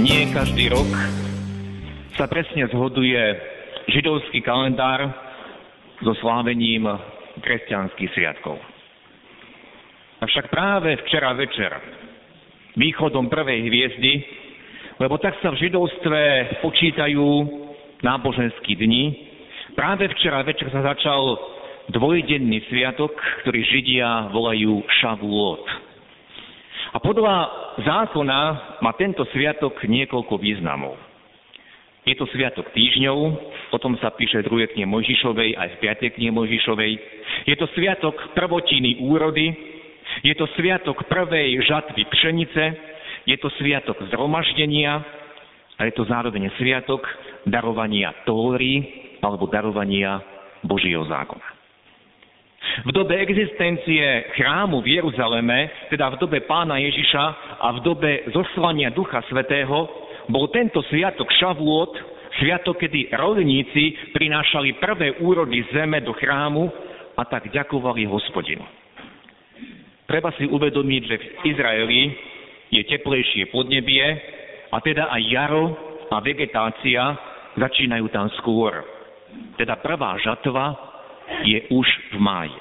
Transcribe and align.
nie 0.00 0.30
každý 0.32 0.72
rok 0.72 0.88
sa 2.16 2.24
presne 2.24 2.64
zhoduje 2.72 3.18
židovský 3.92 4.40
kalendár 4.40 5.04
so 6.00 6.16
slávením 6.24 6.88
kresťanských 7.42 8.10
sviatkov. 8.16 8.56
Avšak 10.22 10.48
práve 10.48 10.96
včera 11.04 11.34
večer, 11.36 11.72
východom 12.78 13.28
prvej 13.28 13.68
hviezdy, 13.68 14.12
lebo 15.02 15.18
tak 15.18 15.36
sa 15.44 15.52
v 15.52 15.60
židovstve 15.60 16.20
počítajú 16.64 17.28
náboženský 18.00 18.78
dni, 18.78 19.04
práve 19.76 20.08
včera 20.16 20.40
večer 20.46 20.70
sa 20.72 20.94
začal 20.94 21.36
dvojdenný 21.90 22.64
sviatok, 22.70 23.12
ktorý 23.42 23.60
Židia 23.66 24.30
volajú 24.30 24.86
Šavuot. 25.02 25.64
A 26.92 26.96
podľa 27.00 27.61
zákona 27.80 28.40
má 28.84 28.92
tento 29.00 29.24
sviatok 29.32 29.80
niekoľko 29.80 30.36
významov. 30.36 30.98
Je 32.02 32.18
to 32.18 32.26
sviatok 32.34 32.74
týždňov, 32.74 33.18
o 33.70 33.78
tom 33.78 33.94
sa 34.02 34.10
píše 34.10 34.42
v 34.42 34.46
druhej 34.50 34.68
knihe 34.74 34.90
Mojžišovej 34.90 35.54
aj 35.54 35.68
v 35.70 35.80
piatej 35.86 36.10
knihe 36.18 36.34
Mojžišovej. 36.34 36.92
Je 37.46 37.54
to 37.54 37.70
sviatok 37.78 38.18
prvotiny 38.34 38.98
úrody, 39.06 39.54
je 40.26 40.34
to 40.34 40.50
sviatok 40.58 41.06
prvej 41.06 41.62
žatvy 41.62 42.02
pšenice, 42.10 42.64
je 43.22 43.36
to 43.38 43.48
sviatok 43.54 44.02
zhromaždenia 44.10 44.98
a 45.78 45.86
je 45.86 45.94
to 45.94 46.02
zároveň 46.10 46.50
sviatok 46.58 47.06
darovania 47.46 48.10
Tóry 48.26 48.82
alebo 49.22 49.46
darovania 49.46 50.18
Božieho 50.66 51.06
zákona. 51.06 51.61
V 52.72 52.90
dobe 52.96 53.20
existencie 53.20 54.32
chrámu 54.32 54.80
v 54.80 54.96
Jeruzaleme, 54.96 55.68
teda 55.92 56.16
v 56.16 56.20
dobe 56.24 56.40
pána 56.48 56.80
Ježiša 56.80 57.24
a 57.60 57.68
v 57.76 57.78
dobe 57.84 58.10
zoslania 58.32 58.88
Ducha 58.96 59.20
Svetého, 59.28 59.84
bol 60.32 60.48
tento 60.48 60.80
sviatok 60.88 61.28
Šavuot, 61.36 61.92
sviatok, 62.40 62.80
kedy 62.80 63.12
rolníci 63.12 64.16
prinášali 64.16 64.80
prvé 64.80 65.20
úrody 65.20 65.60
zeme 65.68 66.00
do 66.00 66.16
chrámu 66.16 66.72
a 67.12 67.28
tak 67.28 67.52
ďakovali 67.52 68.08
hospodinu. 68.08 68.64
Treba 70.08 70.32
si 70.40 70.48
uvedomiť, 70.48 71.02
že 71.04 71.16
v 71.20 71.26
Izraeli 71.52 72.02
je 72.72 72.82
teplejšie 72.88 73.52
podnebie 73.52 74.04
a 74.72 74.80
teda 74.80 75.12
aj 75.12 75.22
jaro 75.28 75.76
a 76.08 76.16
vegetácia 76.24 77.04
začínajú 77.60 78.08
tam 78.08 78.32
skôr. 78.40 78.80
Teda 79.60 79.76
prvá 79.76 80.16
žatva 80.20 80.91
je 81.44 81.58
už 81.72 81.88
v 82.12 82.18
máji. 82.20 82.58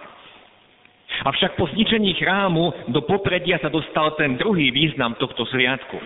Avšak 1.21 1.59
po 1.59 1.67
zničení 1.69 2.17
chrámu 2.17 2.89
do 2.89 3.03
popredia 3.03 3.59
sa 3.61 3.69
dostal 3.69 4.15
ten 4.15 4.39
druhý 4.39 4.71
význam 4.71 5.13
tohto 5.19 5.45
sviatku. 5.45 5.97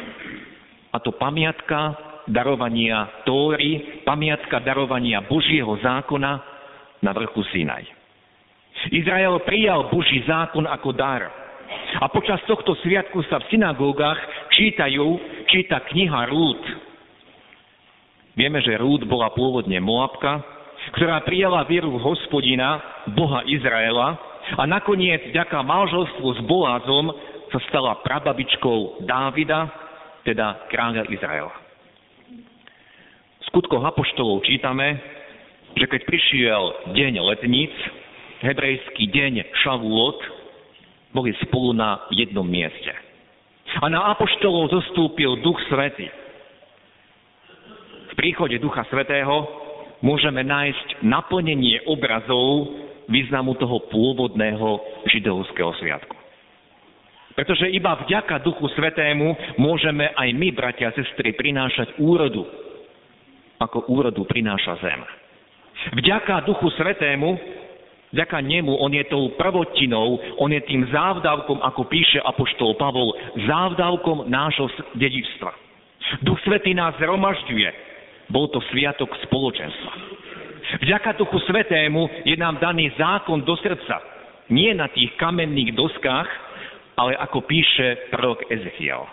A 0.92 0.98
to 1.00 1.14
pamiatka 1.16 1.96
darovania 2.28 3.24
Tóry, 3.24 4.02
pamiatka 4.04 4.60
darovania 4.60 5.22
Božieho 5.24 5.78
zákona 5.80 6.32
na 7.06 7.12
vrchu 7.14 7.46
Sinaj. 7.54 7.86
Izrael 8.92 9.40
prijal 9.46 9.88
Boží 9.88 10.26
zákon 10.26 10.66
ako 10.68 10.90
dar. 10.92 11.32
A 12.02 12.06
počas 12.12 12.42
tohto 12.46 12.76
sviatku 12.84 13.24
sa 13.26 13.42
v 13.42 13.50
synagógach 13.56 14.20
čítajú, 14.54 15.18
číta 15.48 15.82
kniha 15.86 16.28
Rúd. 16.30 16.62
Vieme, 18.36 18.60
že 18.60 18.76
Rúd 18.76 19.08
bola 19.08 19.32
pôvodne 19.32 19.80
Moabka, 19.80 20.55
ktorá 20.94 21.24
prijala 21.26 21.66
vieru 21.66 21.98
hospodina, 21.98 22.78
Boha 23.18 23.42
Izraela 23.50 24.20
a 24.54 24.64
nakoniec 24.70 25.34
vďaka 25.34 25.66
manželstvu 25.66 26.28
s 26.38 26.40
Boázom 26.46 27.10
sa 27.50 27.60
stala 27.72 27.98
prababičkou 28.06 29.08
Dávida, 29.10 29.66
teda 30.22 30.70
kráľa 30.70 31.10
Izraela. 31.10 31.54
V 33.42 33.44
skutkoch 33.50 33.82
apoštolov 33.82 34.46
čítame, 34.46 35.02
že 35.74 35.86
keď 35.90 36.02
prišiel 36.06 36.64
deň 36.94 37.14
letníc, 37.26 37.74
hebrejský 38.46 39.10
deň 39.10 39.50
Šavuot, 39.66 40.20
boli 41.16 41.32
spolu 41.48 41.72
na 41.72 42.06
jednom 42.12 42.46
mieste. 42.46 42.92
A 43.82 43.88
na 43.88 44.12
apoštolov 44.14 44.72
zostúpil 44.72 45.40
Duch 45.42 45.58
Svety. 45.72 46.08
V 48.12 48.14
príchode 48.16 48.56
Ducha 48.60 48.88
Svetého 48.88 49.65
môžeme 50.06 50.46
nájsť 50.46 51.02
naplnenie 51.02 51.82
obrazov 51.90 52.70
významu 53.10 53.58
toho 53.58 53.90
pôvodného 53.90 55.02
židovského 55.10 55.74
sviatku. 55.82 56.14
Pretože 57.36 57.68
iba 57.68 58.00
vďaka 58.00 58.40
Duchu 58.46 58.70
Svetému 58.78 59.60
môžeme 59.60 60.14
aj 60.16 60.30
my, 60.32 60.56
bratia 60.56 60.94
a 60.94 60.96
sestry, 60.96 61.36
prinášať 61.36 62.00
úrodu, 62.00 62.48
ako 63.60 63.92
úrodu 63.92 64.24
prináša 64.24 64.80
zem. 64.80 65.02
Vďaka 66.00 66.48
Duchu 66.48 66.72
Svetému, 66.80 67.36
vďaka 68.16 68.40
nemu, 68.40 68.80
on 68.80 68.94
je 68.96 69.04
tou 69.12 69.36
prvotinou, 69.36 70.40
on 70.40 70.48
je 70.48 70.64
tým 70.64 70.88
závdavkom, 70.88 71.60
ako 71.60 71.82
píše 71.92 72.24
Apoštol 72.24 72.80
Pavol, 72.80 73.12
závdavkom 73.44 74.32
nášho 74.32 74.72
dedičstva. 74.96 75.52
Duch 76.24 76.40
Svetý 76.48 76.72
nás 76.72 76.96
zhromažďuje, 76.96 77.95
bol 78.30 78.50
to 78.50 78.62
sviatok 78.74 79.12
spoločenstva. 79.30 79.92
Vďaka 80.82 81.14
Duchu 81.22 81.40
Svetému 81.46 82.26
je 82.26 82.36
nám 82.38 82.58
daný 82.58 82.90
zákon 82.98 83.46
do 83.46 83.54
srdca. 83.62 84.02
Nie 84.50 84.74
na 84.74 84.90
tých 84.90 85.14
kamenných 85.18 85.78
doskách, 85.78 86.30
ale 86.98 87.18
ako 87.18 87.46
píše 87.46 88.10
prorok 88.10 88.50
Ezechiel. 88.50 89.06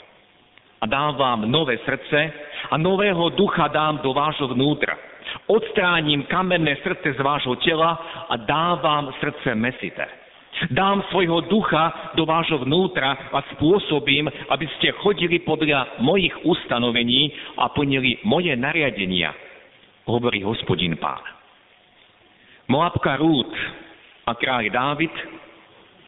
A 0.82 0.84
dám 0.88 1.14
vám 1.14 1.40
nové 1.46 1.78
srdce 1.84 2.18
a 2.70 2.74
nového 2.76 3.30
ducha 3.38 3.68
dám 3.68 4.02
do 4.02 4.10
vášho 4.12 4.50
vnútra. 4.50 4.98
Odstránim 5.46 6.26
kamenné 6.26 6.76
srdce 6.82 7.14
z 7.14 7.20
vášho 7.20 7.56
tela 7.62 7.94
a 8.28 8.34
dám 8.36 8.78
vám 8.78 9.04
srdce 9.20 9.54
mesité. 9.54 10.21
Dám 10.70 11.02
svojho 11.10 11.50
ducha 11.50 12.14
do 12.14 12.22
vášho 12.22 12.62
vnútra 12.62 13.34
a 13.34 13.42
spôsobím, 13.56 14.30
aby 14.30 14.66
ste 14.78 14.94
chodili 15.02 15.42
podľa 15.42 15.98
mojich 15.98 16.34
ustanovení 16.46 17.34
a 17.58 17.66
plnili 17.74 18.22
moje 18.22 18.54
nariadenia, 18.54 19.34
hovorí 20.06 20.46
hospodin 20.46 20.94
pán. 21.00 21.24
Moabka 22.70 23.18
Rút 23.18 23.50
a 24.28 24.38
kráľ 24.38 24.70
Dávid, 24.70 25.14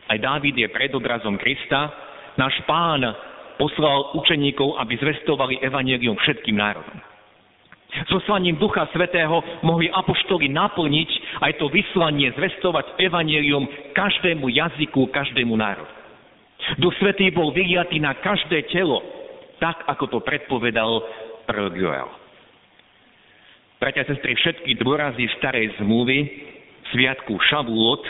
aj 0.06 0.18
Dávid 0.22 0.54
je 0.54 0.68
predobrazom 0.70 1.34
Krista, 1.34 1.90
náš 2.38 2.54
pán 2.68 3.02
poslal 3.58 4.14
učeníkov, 4.18 4.78
aby 4.78 4.94
zvestovali 4.98 5.58
evanelium 5.62 6.14
všetkým 6.18 6.54
národom. 6.54 7.13
So 8.10 8.18
slaním 8.26 8.58
Ducha 8.58 8.90
Svetého 8.90 9.38
mohli 9.62 9.86
apoštoli 9.86 10.50
naplniť 10.50 11.10
aj 11.46 11.52
to 11.62 11.70
vyslanie 11.70 12.34
zvestovať 12.34 12.98
evanelium 12.98 13.66
každému 13.94 14.50
jazyku, 14.50 15.08
každému 15.14 15.54
národu. 15.54 15.90
Duch 16.80 16.96
Svetý 16.98 17.30
bol 17.30 17.52
vyliatý 17.52 18.00
na 18.00 18.16
každé 18.18 18.66
telo, 18.72 19.04
tak 19.60 19.84
ako 19.86 20.04
to 20.10 20.18
predpovedal 20.24 21.04
prorok 21.46 21.74
Joel. 21.76 22.10
Bratia 23.78 24.06
a 24.06 24.08
sestry, 24.08 24.32
všetky 24.32 24.80
dôrazy 24.80 25.28
starej 25.36 25.76
zmluvy, 25.76 26.24
sviatku 26.94 27.36
Šavúot, 27.36 28.00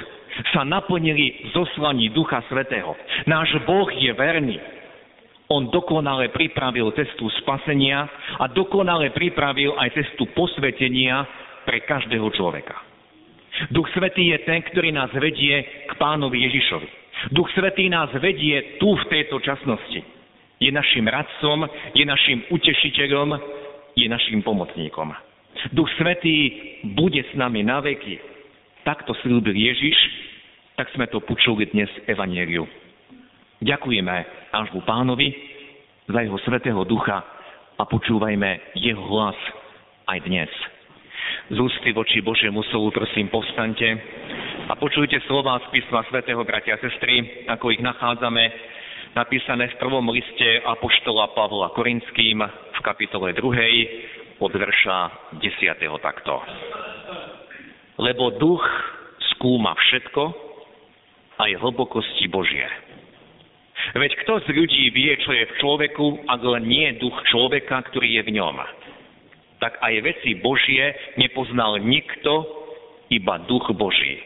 sa 0.54 0.62
naplnili 0.62 1.50
zoslaní 1.54 2.10
Ducha 2.14 2.42
Svetého. 2.46 2.94
Náš 3.26 3.58
Boh 3.66 3.90
je 3.90 4.10
verný. 4.14 4.58
On 5.54 5.70
dokonale 5.70 6.34
pripravil 6.34 6.90
cestu 6.98 7.30
spasenia 7.38 8.10
a 8.42 8.50
dokonale 8.50 9.14
pripravil 9.14 9.78
aj 9.78 9.94
cestu 9.94 10.26
posvetenia 10.34 11.22
pre 11.62 11.86
každého 11.86 12.26
človeka. 12.34 12.74
Duch 13.70 13.86
Svetý 13.94 14.34
je 14.34 14.42
ten, 14.42 14.66
ktorý 14.66 14.90
nás 14.90 15.14
vedie 15.14 15.86
k 15.86 15.92
pánovi 15.94 16.42
Ježišovi. 16.50 16.88
Duch 17.30 17.46
Svetý 17.54 17.86
nás 17.86 18.10
vedie 18.18 18.82
tu 18.82 18.98
v 18.98 19.04
tejto 19.06 19.38
časnosti. 19.38 20.02
Je 20.58 20.70
našim 20.74 21.06
radcom, 21.06 21.70
je 21.94 22.02
našim 22.02 22.42
utešiteľom, 22.50 23.38
je 23.94 24.10
našim 24.10 24.42
pomocníkom. 24.42 25.14
Duch 25.70 25.86
Svetý 25.94 26.50
bude 26.98 27.22
s 27.22 27.30
nami 27.38 27.62
na 27.62 27.78
veky. 27.78 28.18
Takto 28.82 29.14
slúbil 29.22 29.54
Ježiš, 29.54 29.94
tak 30.74 30.90
sme 30.98 31.06
to 31.06 31.22
počuli 31.22 31.70
dnes 31.70 31.86
v 32.02 32.10
Evangeliu. 32.10 32.66
Ďakujeme 33.62 34.16
nášmu 34.50 34.82
pánovi 34.82 35.30
za 36.10 36.18
jeho 36.18 36.38
svetého 36.42 36.82
ducha 36.82 37.22
a 37.78 37.82
počúvajme 37.86 38.74
jeho 38.78 39.02
hlas 39.06 39.38
aj 40.10 40.18
dnes. 40.26 40.50
Z 41.52 41.56
ústy 41.60 41.92
voči 41.94 42.18
Božiemu 42.24 42.64
slovu 42.72 42.90
prosím 42.90 43.30
povstante 43.30 43.86
a 44.66 44.72
počujte 44.74 45.20
slova 45.28 45.60
z 45.62 45.66
písma 45.70 46.02
svätého 46.10 46.40
bratia 46.42 46.74
a 46.74 46.82
sestry, 46.82 47.46
ako 47.46 47.70
ich 47.70 47.84
nachádzame 47.84 48.42
napísané 49.14 49.70
v 49.70 49.78
prvom 49.78 50.08
liste 50.10 50.58
Apoštola 50.66 51.30
Pavla 51.36 51.70
Korinským 51.76 52.42
v 52.48 52.78
kapitole 52.82 53.36
2 53.38 54.42
od 54.42 54.52
verša 54.52 54.98
10. 55.38 56.02
takto. 56.02 56.42
Lebo 58.02 58.34
duch 58.34 58.64
skúma 59.34 59.78
všetko, 59.78 60.22
aj 61.38 61.50
hlbokosti 61.62 62.26
Božie. 62.26 62.93
Veď 63.94 64.10
kto 64.26 64.42
z 64.42 64.48
ľudí 64.50 64.90
vie, 64.90 65.14
čo 65.22 65.30
je 65.30 65.46
v 65.46 65.56
človeku, 65.62 66.26
ak 66.26 66.40
len 66.42 66.66
nie 66.66 66.98
duch 66.98 67.14
človeka, 67.30 67.78
ktorý 67.94 68.18
je 68.18 68.22
v 68.26 68.34
ňom? 68.42 68.58
Tak 69.62 69.78
aj 69.78 69.94
veci 70.02 70.34
Božie 70.42 71.14
nepoznal 71.14 71.78
nikto, 71.78 72.42
iba 73.14 73.38
duch 73.46 73.70
Boží. 73.78 74.18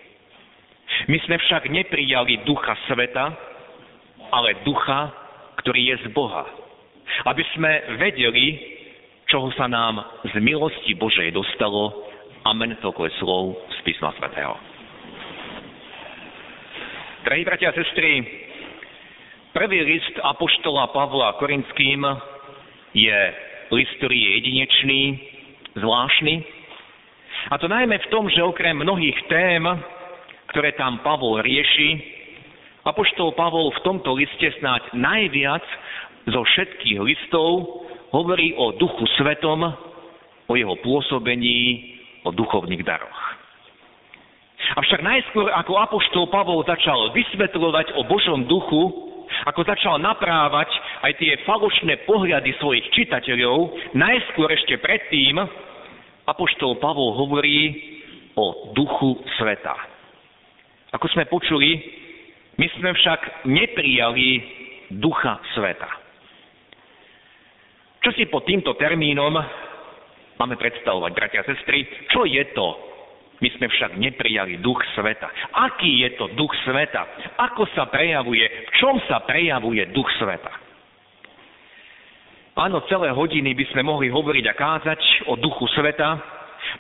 My 1.12 1.20
sme 1.29 1.37
však 1.37 1.69
neprijali 1.69 2.49
ducha 2.49 2.81
sveta, 2.88 3.29
ale 4.32 4.56
ducha, 4.65 5.12
ktorý 5.61 5.93
je 5.93 5.97
z 6.00 6.06
Boha. 6.17 6.49
Aby 7.29 7.44
sme 7.53 7.71
vedeli, 8.00 8.56
čoho 9.29 9.53
sa 9.53 9.69
nám 9.69 10.00
z 10.32 10.35
milosti 10.41 10.97
Božej 10.97 11.29
dostalo. 11.37 12.09
Amen, 12.49 12.73
toľko 12.81 13.05
je 13.05 13.12
slov 13.21 13.44
z 13.69 13.79
písma 13.85 14.17
svätého. 14.17 14.56
Drahí 17.29 17.44
bratia 17.44 17.69
a 17.69 17.76
sestry, 17.76 18.48
prvý 19.53 19.81
list 19.85 20.15
Apoštola 20.23 20.93
Pavla 20.93 21.33
Korinským 21.41 22.05
je 22.93 23.19
list, 23.73 23.93
ktorý 24.00 24.17
je 24.17 24.31
jedinečný, 24.41 25.03
zvláštny. 25.77 26.35
A 27.53 27.55
to 27.56 27.69
najmä 27.69 27.97
v 28.03 28.11
tom, 28.12 28.29
že 28.29 28.43
okrem 28.43 28.77
mnohých 28.77 29.17
tém, 29.31 29.62
ktoré 30.53 30.73
tam 30.75 31.00
Pavol 31.05 31.41
rieši, 31.45 32.19
Apoštol 32.89 33.37
Pavol 33.37 33.69
v 33.77 33.85
tomto 33.85 34.17
liste 34.17 34.49
snáď 34.65 34.81
najviac 34.97 35.61
zo 36.25 36.41
všetkých 36.41 36.99
listov 37.05 37.85
hovorí 38.17 38.56
o 38.56 38.73
duchu 38.81 39.05
svetom, 39.21 39.61
o 40.49 40.53
jeho 40.56 40.73
pôsobení, 40.81 41.85
o 42.25 42.33
duchovných 42.33 42.81
daroch. 42.81 43.21
Avšak 44.81 45.05
najskôr, 45.05 45.53
ako 45.53 45.73
Apoštol 45.85 46.33
Pavol 46.33 46.65
začal 46.65 47.12
vysvetľovať 47.12 47.93
o 48.00 48.09
Božom 48.09 48.49
duchu, 48.49 49.07
ako 49.46 49.60
začal 49.64 50.00
naprávať 50.00 50.70
aj 51.04 51.12
tie 51.19 51.32
falošné 51.44 52.04
pohľady 52.08 52.54
svojich 52.58 52.86
čitateľov, 52.94 53.75
najskôr 53.94 54.48
ešte 54.52 54.80
predtým 54.80 55.38
Apoštol 56.28 56.76
Pavol 56.76 57.16
hovorí 57.16 57.72
o 58.36 58.75
duchu 58.76 59.16
sveta. 59.40 59.75
Ako 60.92 61.08
sme 61.12 61.28
počuli, 61.28 61.80
my 62.56 62.66
sme 62.76 62.90
však 62.92 63.48
neprijali 63.48 64.28
ducha 64.96 65.40
sveta. 65.56 65.90
Čo 68.04 68.10
si 68.14 68.25
pod 68.30 68.46
týmto 68.46 68.72
termínom 68.78 69.34
máme 70.38 70.54
predstavovať, 70.56 71.10
bratia 71.12 71.42
a 71.42 71.48
sestry? 71.50 71.84
Čo 72.08 72.25
je 72.25 72.40
to 72.54 72.88
my 73.38 73.49
sme 73.55 73.67
však 73.70 73.94
neprijali 73.94 74.58
duch 74.58 74.82
sveta. 74.99 75.31
Aký 75.55 76.02
je 76.02 76.19
to 76.19 76.26
duch 76.35 76.50
sveta? 76.67 77.06
Ako 77.38 77.70
sa 77.70 77.87
prejavuje? 77.87 78.43
V 78.43 78.70
čom 78.82 78.99
sa 79.06 79.23
prejavuje 79.23 79.87
duch 79.94 80.11
sveta? 80.19 80.50
Áno, 82.58 82.82
celé 82.90 83.14
hodiny 83.14 83.55
by 83.55 83.64
sme 83.70 83.87
mohli 83.87 84.11
hovoriť 84.11 84.44
a 84.50 84.58
kázať 84.58 85.00
o 85.31 85.38
duchu 85.38 85.70
sveta. 85.79 86.19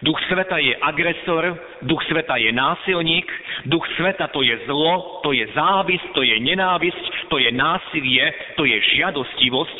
Duch 0.02 0.18
sveta 0.26 0.58
je 0.58 0.74
agresor, 0.74 1.54
duch 1.86 2.02
sveta 2.10 2.34
je 2.42 2.50
násilník, 2.50 3.30
duch 3.70 3.86
sveta 3.94 4.26
to 4.34 4.42
je 4.42 4.58
zlo, 4.66 5.22
to 5.22 5.30
je 5.30 5.46
závisť, 5.54 6.06
to 6.18 6.26
je 6.26 6.36
nenávisť, 6.42 7.30
to 7.30 7.38
je 7.38 7.50
násilie, 7.54 8.26
to 8.58 8.66
je 8.66 8.74
žiadostivosť. 8.98 9.78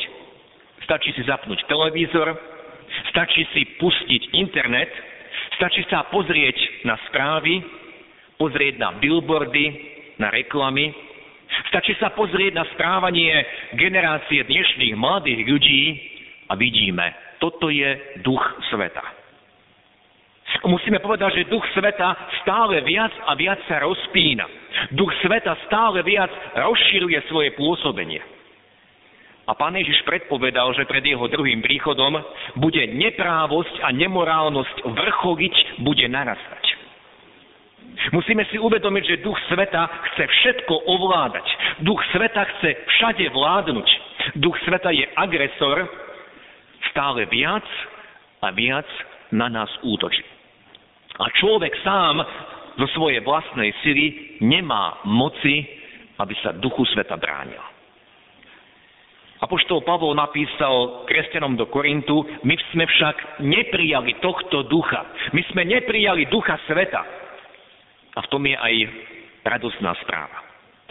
Stačí 0.87 1.11
si 1.13 1.27
zapnúť 1.27 1.59
televízor, 1.67 2.31
stačí 3.11 3.43
si 3.51 3.67
pustiť 3.75 4.39
internet 4.39 4.89
Stačí 5.59 5.83
sa 5.91 6.07
pozrieť 6.07 6.55
na 6.83 6.95
správy, 7.09 7.59
pozrieť 8.39 8.79
na 8.79 8.95
billboardy, 8.95 9.67
na 10.19 10.31
reklamy. 10.31 10.91
Stačí 11.73 11.97
sa 11.97 12.13
pozrieť 12.13 12.55
na 12.55 12.65
správanie 12.75 13.33
generácie 13.75 14.45
dnešných 14.45 14.95
mladých 14.95 15.41
ľudí 15.43 15.83
a 16.47 16.53
vidíme, 16.55 17.37
toto 17.41 17.67
je 17.71 18.19
duch 18.21 18.43
sveta. 18.71 19.19
Musíme 20.65 20.99
povedať, 20.99 21.39
že 21.39 21.51
duch 21.51 21.63
sveta 21.77 22.41
stále 22.41 22.81
viac 22.81 23.13
a 23.29 23.37
viac 23.37 23.61
sa 23.69 23.79
rozpína. 23.85 24.45
Duch 24.91 25.13
sveta 25.21 25.55
stále 25.69 26.01
viac 26.01 26.29
rozširuje 26.57 27.17
svoje 27.29 27.53
pôsobenie. 27.53 28.19
A 29.49 29.57
pán 29.57 29.73
Ježiš 29.73 30.05
predpovedal, 30.05 30.77
že 30.77 30.85
pred 30.85 31.01
jeho 31.01 31.25
druhým 31.25 31.65
príchodom 31.65 32.21
bude 32.61 32.85
neprávosť 32.85 33.81
a 33.81 33.89
nemorálnosť 33.89 34.85
vrcholiť, 34.85 35.81
bude 35.81 36.05
narastať. 36.05 36.68
Musíme 38.09 38.47
si 38.49 38.57
uvedomiť, 38.57 39.03
že 39.05 39.23
duch 39.25 39.37
sveta 39.51 39.85
chce 40.13 40.23
všetko 40.25 40.73
ovládať. 40.87 41.45
Duch 41.83 41.99
sveta 42.15 42.43
chce 42.55 42.69
všade 42.87 43.25
vládnuť. 43.29 43.87
Duch 44.39 44.55
sveta 44.65 44.89
je 44.95 45.05
agresor, 45.13 45.85
stále 46.91 47.27
viac 47.27 47.65
a 48.41 48.49
viac 48.55 48.87
na 49.35 49.51
nás 49.51 49.69
útočí. 49.83 50.23
A 51.19 51.27
človek 51.35 51.75
sám 51.83 52.23
zo 52.79 52.87
svojej 52.95 53.19
vlastnej 53.19 53.75
sily 53.83 54.39
nemá 54.39 55.03
moci, 55.03 55.67
aby 56.15 56.33
sa 56.39 56.55
duchu 56.55 56.87
sveta 56.95 57.19
bránil. 57.19 57.59
Apoštol 59.39 59.87
Pavol 59.87 60.19
napísal 60.19 61.07
kresťanom 61.07 61.55
do 61.55 61.71
Korintu, 61.71 62.27
my 62.43 62.55
sme 62.71 62.83
však 62.83 63.39
neprijali 63.39 64.19
tohto 64.19 64.67
ducha. 64.67 65.07
My 65.31 65.39
sme 65.51 65.63
neprijali 65.63 66.27
ducha 66.27 66.59
sveta. 66.67 67.19
A 68.19 68.27
v 68.27 68.31
tom 68.35 68.43
je 68.43 68.51
aj 68.51 68.75
radosná 69.47 69.95
správa. 70.03 70.43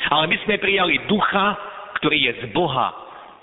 Ale 0.09 0.33
my 0.33 0.37
sme 0.49 0.57
prijali 0.57 1.05
ducha, 1.05 1.47
ktorý 2.01 2.17
je 2.17 2.33
z 2.41 2.45
Boha. 2.57 2.89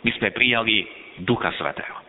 My 0.02 0.10
sme 0.18 0.34
prijali 0.34 0.90
ducha 1.22 1.54
svetého. 1.54 2.02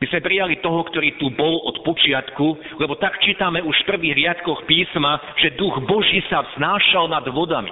My 0.00 0.08
sme 0.08 0.24
prijali 0.24 0.56
toho, 0.64 0.80
ktorý 0.88 1.20
tu 1.20 1.28
bol 1.36 1.60
od 1.68 1.84
počiatku, 1.84 2.80
lebo 2.80 2.96
tak 2.96 3.20
čítame 3.20 3.60
už 3.60 3.76
v 3.84 3.88
prvých 3.92 4.16
riadkoch 4.16 4.64
písma, 4.64 5.20
že 5.36 5.60
duch 5.60 5.76
Boží 5.84 6.24
sa 6.32 6.40
vznášal 6.40 7.12
nad 7.12 7.28
vodami. 7.28 7.68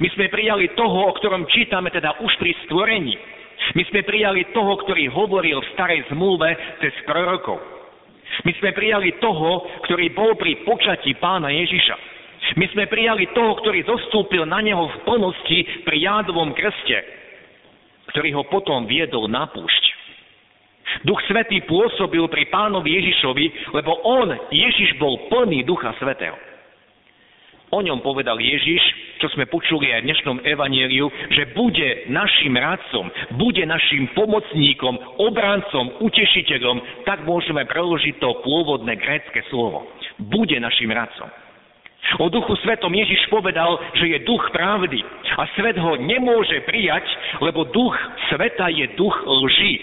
My 0.00 0.08
sme 0.16 0.32
prijali 0.32 0.72
toho, 0.72 1.12
o 1.12 1.16
ktorom 1.20 1.44
čítame 1.52 1.92
teda 1.92 2.24
už 2.24 2.32
pri 2.40 2.56
stvorení. 2.64 3.14
My 3.76 3.84
sme 3.92 4.00
prijali 4.00 4.48
toho, 4.56 4.80
ktorý 4.80 5.12
hovoril 5.12 5.60
v 5.60 5.70
starej 5.76 6.08
zmluve 6.08 6.56
cez 6.80 6.96
prorokov. 7.04 7.75
My 8.44 8.52
sme 8.60 8.76
prijali 8.76 9.16
toho, 9.22 9.64
ktorý 9.88 10.12
bol 10.12 10.36
pri 10.36 10.66
počatí 10.66 11.16
pána 11.16 11.48
Ježiša. 11.48 11.96
My 12.60 12.66
sme 12.70 12.84
prijali 12.86 13.32
toho, 13.32 13.56
ktorý 13.58 13.82
zostúpil 13.88 14.44
na 14.44 14.60
neho 14.60 14.86
v 14.86 14.96
plnosti 15.08 15.58
pri 15.82 15.96
jádovom 16.04 16.52
krste, 16.52 16.98
ktorý 18.12 18.36
ho 18.36 18.42
potom 18.46 18.84
viedol 18.84 19.26
na 19.26 19.48
púšť. 19.48 19.84
Duch 21.02 21.18
Svetý 21.26 21.66
pôsobil 21.66 22.22
pri 22.30 22.46
pánovi 22.46 22.94
Ježišovi, 22.94 23.74
lebo 23.74 24.00
on, 24.06 24.30
Ježiš, 24.54 24.94
bol 25.02 25.26
plný 25.26 25.66
Ducha 25.66 25.92
Svetého. 25.98 26.38
O 27.74 27.82
ňom 27.82 27.98
povedal 27.98 28.38
Ježiš, 28.38 28.78
čo 29.18 29.26
sme 29.34 29.50
počuli 29.50 29.90
aj 29.90 30.06
v 30.06 30.06
dnešnom 30.06 30.38
evanieliu, 30.46 31.10
že 31.34 31.50
bude 31.50 32.06
našim 32.06 32.54
radcom, 32.54 33.10
bude 33.34 33.66
našim 33.66 34.06
pomocníkom, 34.14 34.94
obrancom, 35.18 35.98
utešiteľom, 35.98 37.02
tak 37.02 37.26
môžeme 37.26 37.66
preložiť 37.66 38.22
to 38.22 38.38
pôvodné 38.46 38.94
grécke 39.02 39.42
slovo. 39.50 39.90
Bude 40.30 40.54
našim 40.62 40.94
radcom. 40.94 41.26
O 42.22 42.30
duchu 42.30 42.54
svetom 42.62 42.94
Ježiš 42.94 43.26
povedal, 43.34 43.82
že 43.98 44.14
je 44.14 44.18
duch 44.22 44.46
pravdy 44.54 45.02
a 45.34 45.42
svet 45.58 45.74
ho 45.74 45.98
nemôže 45.98 46.62
prijať, 46.62 47.02
lebo 47.42 47.66
duch 47.66 47.98
sveta 48.30 48.70
je 48.70 48.94
duch 48.94 49.16
lží. 49.26 49.74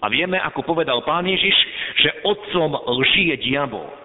A 0.00 0.08
vieme, 0.08 0.40
ako 0.40 0.64
povedal 0.64 1.04
pán 1.04 1.28
Ježiš, 1.28 1.56
že 2.00 2.16
otcom 2.24 2.80
lží 2.96 3.36
je 3.36 3.36
diabol. 3.44 4.03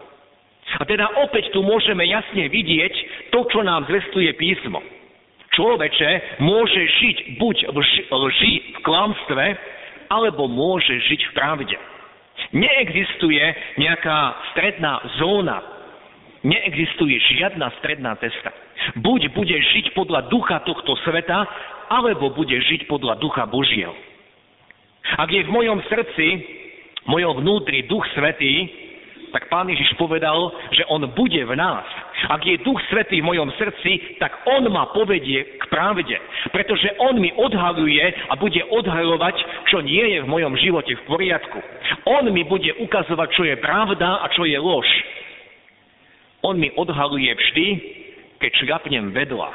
A 0.78 0.86
teda 0.86 1.10
opäť 1.26 1.50
tu 1.50 1.66
môžeme 1.66 2.06
jasne 2.06 2.46
vidieť 2.46 2.94
to, 3.34 3.42
čo 3.50 3.66
nám 3.66 3.90
zvestuje 3.90 4.30
písmo. 4.38 4.78
Človeče 5.58 6.40
môže 6.46 6.82
žiť 7.02 7.18
buď 7.42 7.58
v 7.74 7.78
lži, 8.14 8.54
v 8.78 8.80
klamstve, 8.86 9.46
alebo 10.14 10.46
môže 10.46 10.94
žiť 11.10 11.22
v 11.26 11.32
pravde. 11.34 11.78
Neexistuje 12.54 13.42
nejaká 13.82 14.18
stredná 14.54 15.02
zóna. 15.18 15.58
Neexistuje 16.46 17.18
žiadna 17.36 17.74
stredná 17.82 18.16
cesta. 18.22 18.54
Buď 19.02 19.34
bude 19.36 19.58
žiť 19.58 19.92
podľa 19.98 20.30
ducha 20.32 20.64
tohto 20.64 20.96
sveta, 21.04 21.44
alebo 21.90 22.30
bude 22.32 22.56
žiť 22.56 22.86
podľa 22.86 23.18
ducha 23.20 23.44
Božieho. 23.50 23.92
Ak 25.18 25.34
je 25.34 25.42
v 25.42 25.52
mojom 25.52 25.82
srdci, 25.90 26.28
v 27.04 27.08
mojom 27.10 27.42
vnútri 27.42 27.90
Duch 27.90 28.06
Svetý, 28.14 28.70
tak 29.30 29.50
Pán 29.50 29.70
Ježiš 29.70 29.94
povedal, 29.96 30.52
že 30.74 30.86
On 30.90 31.02
bude 31.14 31.42
v 31.46 31.54
nás. 31.54 31.86
Ak 32.30 32.42
je 32.46 32.62
Duch 32.66 32.82
Svetý 32.90 33.22
v 33.22 33.30
mojom 33.30 33.50
srdci, 33.56 34.18
tak 34.18 34.46
On 34.50 34.66
ma 34.70 34.90
povedie 34.90 35.58
k 35.58 35.64
pravde. 35.70 36.18
Pretože 36.50 36.98
On 37.00 37.16
mi 37.18 37.30
odhaluje 37.34 38.02
a 38.30 38.34
bude 38.36 38.62
odhalovať, 38.70 39.36
čo 39.70 39.86
nie 39.86 40.18
je 40.18 40.26
v 40.26 40.32
mojom 40.32 40.54
živote 40.58 40.94
v 40.94 41.06
poriadku. 41.06 41.60
On 42.10 42.26
mi 42.30 42.44
bude 42.44 42.74
ukazovať, 42.82 43.28
čo 43.34 43.44
je 43.46 43.56
pravda 43.62 44.22
a 44.22 44.26
čo 44.34 44.46
je 44.46 44.58
lož. 44.58 44.90
On 46.42 46.56
mi 46.56 46.72
odhaluje 46.72 47.30
vždy, 47.36 47.68
keď 48.40 48.52
šľapnem 48.64 49.12
vedla. 49.12 49.52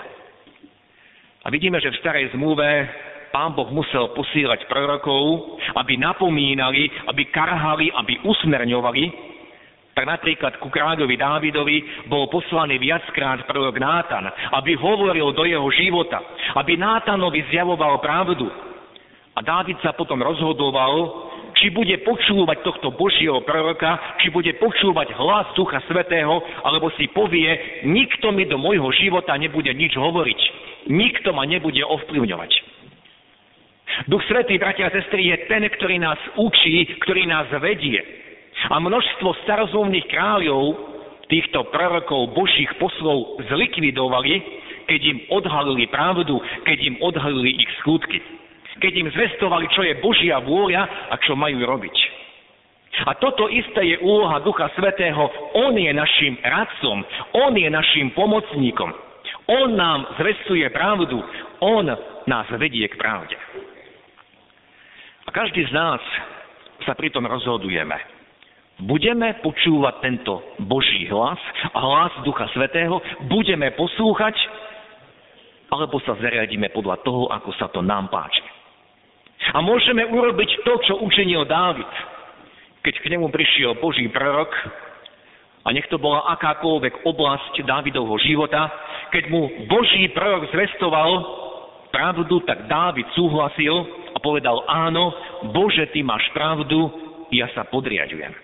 A 1.45 1.53
vidíme, 1.53 1.81
že 1.81 1.93
v 1.93 2.01
starej 2.01 2.33
zmluve 2.33 2.89
pán 3.35 3.53
Boh 3.53 3.69
musel 3.69 4.15
posílať 4.15 4.65
prorokov, 4.71 5.59
aby 5.77 5.99
napomínali, 5.99 6.89
aby 7.11 7.29
karhali, 7.29 7.91
aby 7.91 8.23
usmerňovali, 8.25 9.34
tak 9.95 10.11
napríklad 10.11 10.59
ku 10.59 10.69
kráľovi 10.75 11.15
Dávidovi 11.15 12.11
bol 12.11 12.27
poslaný 12.27 12.83
viackrát 12.83 13.47
prorok 13.47 13.79
Nátan, 13.79 14.27
aby 14.59 14.75
hovoril 14.75 15.31
do 15.31 15.47
jeho 15.47 15.71
života, 15.71 16.19
aby 16.59 16.75
Nátanovi 16.75 17.47
zjavoval 17.55 18.03
pravdu. 18.03 18.51
A 19.35 19.41
Dávid 19.43 19.79
sa 19.83 19.95
potom 19.95 20.19
rozhodoval, 20.19 21.27
či 21.59 21.71
bude 21.71 21.95
počúvať 22.03 22.67
tohto 22.67 22.91
Božieho 22.95 23.43
proroka, 23.47 24.19
či 24.19 24.31
bude 24.35 24.51
počúvať 24.59 25.15
hlas 25.15 25.55
Ducha 25.55 25.79
Svetého, 25.87 26.43
alebo 26.67 26.91
si 26.99 27.07
povie, 27.15 27.83
nikto 27.87 28.35
mi 28.35 28.47
do 28.51 28.59
môjho 28.59 28.91
života 28.99 29.39
nebude 29.39 29.71
nič 29.71 29.95
hovoriť. 29.95 30.41
Nikto 30.91 31.31
ma 31.35 31.47
nebude 31.47 31.83
ovplyvňovať. 31.87 32.51
Duch 34.11 34.27
Svetý, 34.27 34.59
bratia 34.59 34.91
a 34.91 34.95
sestry, 34.95 35.31
je 35.31 35.47
ten, 35.47 35.63
ktorý 35.63 36.03
nás 36.03 36.19
učí, 36.35 36.99
ktorý 36.99 37.31
nás 37.31 37.47
vedie. 37.63 38.24
A 38.73 38.81
množstvo 38.81 39.45
starozumných 39.45 40.09
kráľov 40.09 40.95
týchto 41.29 41.69
prorokov, 41.69 42.33
božích 42.33 42.71
poslov 42.81 43.41
zlikvidovali, 43.49 44.41
keď 44.89 45.01
im 45.05 45.19
odhalili 45.33 45.89
pravdu, 45.89 46.41
keď 46.65 46.79
im 46.81 46.97
odhalili 47.01 47.57
ich 47.61 47.71
skutky. 47.81 48.21
Keď 48.75 48.93
im 49.07 49.09
zvestovali, 49.15 49.71
čo 49.71 49.87
je 49.87 49.95
Božia 50.03 50.43
vôľa 50.43 51.13
a 51.13 51.15
čo 51.23 51.39
majú 51.39 51.63
robiť. 51.63 51.97
A 53.07 53.15
toto 53.19 53.51
isté 53.51 53.95
je 53.95 53.97
úloha 54.03 54.39
Ducha 54.43 54.71
Svetého. 54.79 55.31
On 55.55 55.75
je 55.75 55.91
našim 55.95 56.39
radcom, 56.43 57.03
on 57.35 57.53
je 57.55 57.71
našim 57.71 58.11
pomocníkom. 58.15 58.91
On 59.51 59.69
nám 59.77 60.07
zvestuje 60.19 60.67
pravdu, 60.71 61.23
on 61.63 61.87
nás 62.27 62.47
vedie 62.59 62.87
k 62.91 62.99
pravde. 62.99 63.37
A 65.27 65.29
každý 65.31 65.67
z 65.67 65.73
nás 65.75 66.01
sa 66.87 66.95
pritom 66.95 67.27
rozhodujeme 67.27 68.14
budeme 68.83 69.39
počúvať 69.39 69.95
tento 70.03 70.43
Boží 70.67 71.07
hlas 71.07 71.39
hlas 71.75 72.13
Ducha 72.27 72.51
Svetého, 72.51 72.99
budeme 73.31 73.71
poslúchať, 73.79 74.35
alebo 75.71 76.03
sa 76.03 76.19
zariadíme 76.19 76.71
podľa 76.75 77.03
toho, 77.07 77.31
ako 77.31 77.51
sa 77.55 77.71
to 77.71 77.83
nám 77.83 78.11
páči. 78.11 78.43
A 79.55 79.61
môžeme 79.61 80.07
urobiť 80.09 80.51
to, 80.65 80.73
čo 80.89 80.95
učinil 81.05 81.45
Dávid, 81.45 81.91
keď 82.83 82.95
k 83.01 83.11
nemu 83.13 83.29
prišiel 83.29 83.77
Boží 83.79 84.09
prorok 84.09 84.51
a 85.65 85.73
nech 85.73 85.89
to 85.89 85.97
bola 85.97 86.29
akákoľvek 86.37 87.05
oblasť 87.09 87.55
Dávidovho 87.65 88.17
života, 88.25 88.69
keď 89.13 89.25
mu 89.31 89.49
Boží 89.69 90.09
prorok 90.13 90.51
zvestoval 90.51 91.11
pravdu, 91.95 92.43
tak 92.43 92.67
Dávid 92.67 93.07
súhlasil 93.15 93.75
a 94.15 94.19
povedal 94.19 94.67
áno, 94.67 95.15
Bože, 95.55 95.91
ty 95.95 96.03
máš 96.03 96.27
pravdu, 96.35 96.91
ja 97.31 97.51
sa 97.55 97.67
podriadujem. 97.67 98.44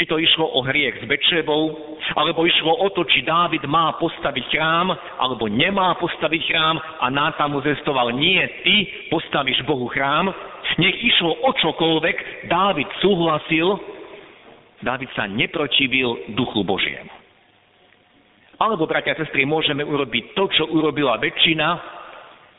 Či 0.00 0.08
to 0.08 0.16
išlo 0.16 0.48
o 0.56 0.64
hriech 0.64 0.96
s 0.96 1.04
Bečebou, 1.04 1.76
alebo 2.16 2.48
išlo 2.48 2.72
o 2.72 2.88
to, 2.96 3.04
či 3.04 3.20
Dávid 3.20 3.60
má 3.68 3.92
postaviť 4.00 4.48
chrám, 4.48 4.88
alebo 5.20 5.44
nemá 5.44 5.92
postaviť 6.00 6.40
chrám 6.48 6.80
a 6.80 7.12
Náta 7.12 7.44
mu 7.44 7.60
zestoval, 7.60 8.16
nie, 8.16 8.40
ty 8.64 8.88
postavíš 9.12 9.60
Bohu 9.68 9.92
chrám. 9.92 10.32
Nech 10.80 10.96
išlo 11.04 11.36
o 11.44 11.52
čokoľvek, 11.52 12.48
Dávid 12.48 12.88
súhlasil, 13.04 13.76
Dávid 14.80 15.12
sa 15.12 15.28
neprotivil 15.28 16.32
duchu 16.32 16.64
Božiemu. 16.64 17.12
Alebo, 18.56 18.88
bratia 18.88 19.12
a 19.12 19.20
sestry, 19.20 19.44
môžeme 19.44 19.84
urobiť 19.84 20.32
to, 20.32 20.48
čo 20.48 20.64
urobila 20.72 21.20
väčšina 21.20 21.68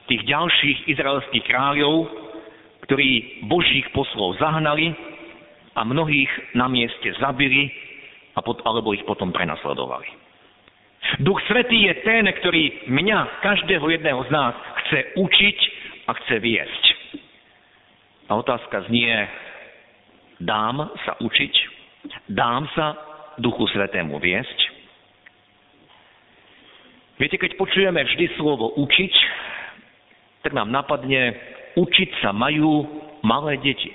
tých 0.06 0.30
ďalších 0.30 0.94
izraelských 0.94 1.46
kráľov, 1.50 2.06
ktorí 2.86 3.42
Božích 3.50 3.90
poslov 3.98 4.38
zahnali, 4.38 4.94
a 5.76 5.82
mnohých 5.84 6.30
na 6.56 6.68
mieste 6.68 7.16
zabili 7.20 7.72
a 8.36 8.40
pod, 8.44 8.64
alebo 8.64 8.96
ich 8.96 9.04
potom 9.08 9.32
prenasledovali. 9.32 10.08
Duch 11.20 11.42
Svetý 11.50 11.90
je 11.90 11.94
ten, 12.06 12.24
ktorý 12.30 12.88
mňa, 12.88 13.42
každého 13.42 13.84
jedného 13.90 14.22
z 14.28 14.30
nás, 14.32 14.54
chce 14.86 15.00
učiť 15.18 15.58
a 16.08 16.12
chce 16.14 16.36
viesť. 16.40 16.84
A 18.30 18.38
otázka 18.38 18.88
znie, 18.88 19.12
dám 20.40 20.88
sa 21.04 21.20
učiť? 21.20 21.54
Dám 22.32 22.70
sa 22.78 22.96
Duchu 23.42 23.68
Svetému 23.76 24.22
viesť? 24.22 24.60
Viete, 27.20 27.38
keď 27.38 27.54
počujeme 27.54 28.02
vždy 28.02 28.34
slovo 28.34 28.74
učiť, 28.82 29.14
tak 30.42 30.58
nám 30.58 30.74
napadne, 30.74 31.38
učiť 31.78 32.10
sa 32.24 32.34
majú 32.34 32.88
malé 33.22 33.62
deti. 33.62 33.94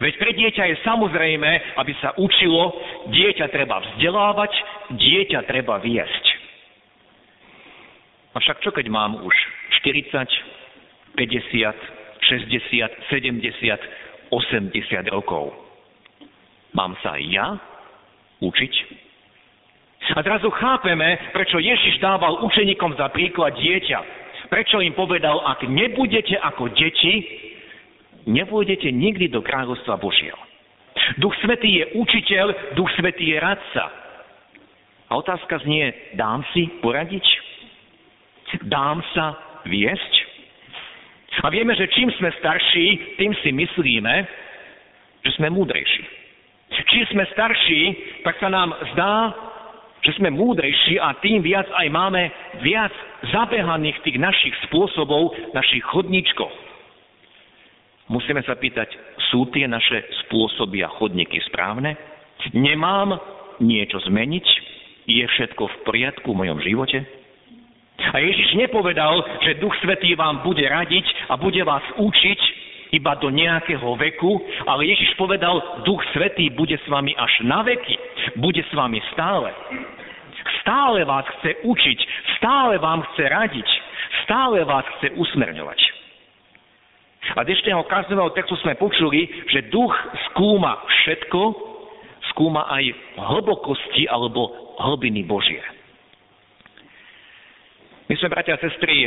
Veď 0.00 0.14
pre 0.16 0.30
dieťa 0.36 0.64
je 0.70 0.76
samozrejme, 0.86 1.50
aby 1.76 1.92
sa 2.00 2.14
učilo, 2.16 2.72
dieťa 3.10 3.46
treba 3.52 3.80
vzdelávať, 3.80 4.52
dieťa 4.96 5.40
treba 5.44 5.78
viesť. 5.82 6.24
Avšak 8.34 8.62
čo 8.62 8.70
keď 8.70 8.86
mám 8.88 9.18
už 9.26 9.34
40, 9.82 10.14
50, 11.18 11.18
60, 11.18 13.10
70, 13.10 14.30
80 14.30 15.14
rokov? 15.14 15.50
Mám 16.70 16.94
sa 17.02 17.18
ja 17.18 17.58
učiť? 18.38 18.74
A 20.14 20.22
zrazu 20.22 20.50
chápeme, 20.50 21.18
prečo 21.34 21.58
Ježiš 21.58 21.98
dával 21.98 22.42
učeníkom 22.46 22.96
za 22.96 23.10
príklad 23.12 23.54
dieťa. 23.58 23.98
Prečo 24.50 24.82
im 24.82 24.94
povedal, 24.96 25.38
ak 25.46 25.62
nebudete 25.66 26.34
ako 26.38 26.74
deti, 26.74 27.14
nepôjdete 28.30 28.88
nikdy 28.94 29.28
do 29.28 29.42
kráľovstva 29.42 29.98
Božieho. 29.98 30.38
Duch 31.18 31.34
Svetý 31.42 31.82
je 31.82 31.84
učiteľ, 31.98 32.78
Duch 32.78 32.90
Svetý 32.94 33.34
je 33.34 33.38
radca. 33.42 33.84
A 35.10 35.12
otázka 35.18 35.58
znie, 35.66 35.90
dám 36.14 36.46
si 36.54 36.70
poradiť? 36.78 37.26
Dám 38.70 39.02
sa 39.10 39.34
viesť? 39.66 40.14
A 41.42 41.48
vieme, 41.50 41.74
že 41.74 41.90
čím 41.90 42.10
sme 42.18 42.30
starší, 42.38 43.16
tým 43.18 43.32
si 43.42 43.50
myslíme, 43.50 44.14
že 45.26 45.30
sme 45.38 45.50
múdrejší. 45.50 46.04
Čím 46.90 47.06
sme 47.10 47.24
starší, 47.34 47.82
tak 48.22 48.38
sa 48.38 48.50
nám 48.50 48.74
zdá, 48.94 49.34
že 50.00 50.16
sme 50.16 50.32
múdrejší 50.32 50.96
a 50.96 51.12
tým 51.20 51.44
viac 51.44 51.68
aj 51.76 51.86
máme 51.92 52.30
viac 52.64 52.92
zabehaných 53.30 54.00
tých 54.00 54.16
našich 54.16 54.54
spôsobov, 54.68 55.34
našich 55.52 55.84
chodníčkov. 55.86 56.48
Musíme 58.10 58.42
sa 58.42 58.58
pýtať, 58.58 58.90
sú 59.30 59.46
tie 59.54 59.70
naše 59.70 60.02
spôsoby 60.26 60.82
a 60.82 60.90
chodníky 60.98 61.38
správne? 61.46 61.94
Nemám 62.50 63.14
niečo 63.62 64.02
zmeniť? 64.02 64.46
Je 65.06 65.22
všetko 65.22 65.62
v 65.62 65.76
poriadku 65.86 66.34
v 66.34 66.40
mojom 66.42 66.58
živote? 66.58 66.98
A 68.10 68.18
Ježiš 68.18 68.58
nepovedal, 68.58 69.22
že 69.46 69.62
Duch 69.62 69.76
Svetý 69.78 70.18
vám 70.18 70.42
bude 70.42 70.66
radiť 70.66 71.06
a 71.30 71.38
bude 71.38 71.62
vás 71.62 71.86
učiť 72.02 72.40
iba 72.90 73.14
do 73.22 73.30
nejakého 73.30 73.94
veku, 73.94 74.42
ale 74.66 74.90
Ježiš 74.90 75.14
povedal, 75.14 75.86
Duch 75.86 76.02
Svetý 76.10 76.50
bude 76.50 76.74
s 76.74 76.86
vami 76.90 77.14
až 77.14 77.46
na 77.46 77.62
veky, 77.62 77.94
bude 78.42 78.66
s 78.66 78.72
vami 78.74 78.98
stále. 79.14 79.54
Stále 80.66 81.06
vás 81.06 81.28
chce 81.38 81.62
učiť, 81.62 81.98
stále 82.42 82.74
vám 82.82 83.06
chce 83.12 83.22
radiť, 83.30 83.68
stále 84.26 84.66
vás 84.66 84.82
chce 84.98 85.14
usmerňovať. 85.14 85.89
A 87.30 87.46
dnešného 87.46 87.86
kázneného 87.86 88.34
textu 88.34 88.58
sme 88.58 88.74
počuli, 88.74 89.30
že 89.54 89.70
duch 89.70 89.94
skúma 90.30 90.82
všetko, 90.82 91.40
skúma 92.34 92.66
aj 92.66 92.90
hlbokosti 93.22 94.10
alebo 94.10 94.50
hlbiny 94.82 95.22
Božie. 95.22 95.62
My 98.10 98.18
sme, 98.18 98.34
bratia 98.34 98.58
a 98.58 98.62
sestry, 98.62 99.06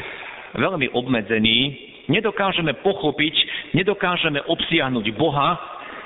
veľmi 0.56 0.96
obmedzení, 0.96 1.76
nedokážeme 2.08 2.80
pochopiť, 2.80 3.36
nedokážeme 3.76 4.40
obsiahnuť 4.48 5.06
Boha 5.20 5.60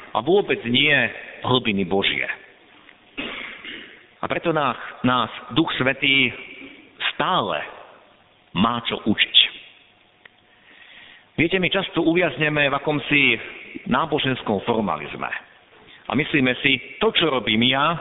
a 0.10 0.18
vôbec 0.26 0.58
nie 0.66 0.98
hlbiny 1.46 1.86
Božie. 1.86 2.26
A 4.18 4.26
preto 4.26 4.50
nás, 4.50 4.74
nás 5.06 5.30
Duch 5.54 5.70
Svetý 5.78 6.34
stále 7.14 7.62
má 8.58 8.82
čo 8.90 8.98
učiť. 9.06 9.47
Viete, 11.38 11.62
my 11.62 11.70
často 11.70 12.02
uviazneme 12.02 12.66
v 12.66 12.78
akomsi 12.82 13.38
náboženskom 13.86 14.58
formalizme. 14.66 15.30
A 16.10 16.18
myslíme 16.18 16.58
si, 16.66 16.98
to, 16.98 17.14
čo 17.14 17.30
robím 17.30 17.62
ja, 17.62 17.94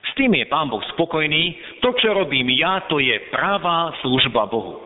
s 0.00 0.16
tým 0.16 0.32
je 0.32 0.48
Pán 0.48 0.72
Boh 0.72 0.80
spokojný, 0.96 1.52
to, 1.84 1.92
čo 2.00 2.16
robím 2.16 2.48
ja, 2.56 2.80
to 2.88 2.96
je 2.96 3.12
práva 3.28 3.92
služba 4.00 4.48
Bohu. 4.48 4.80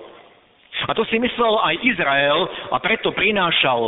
A 0.83 0.91
to 0.99 1.07
si 1.07 1.23
myslel 1.23 1.63
aj 1.63 1.79
Izrael 1.87 2.41
a 2.75 2.77
preto 2.83 3.15
prinášal 3.15 3.81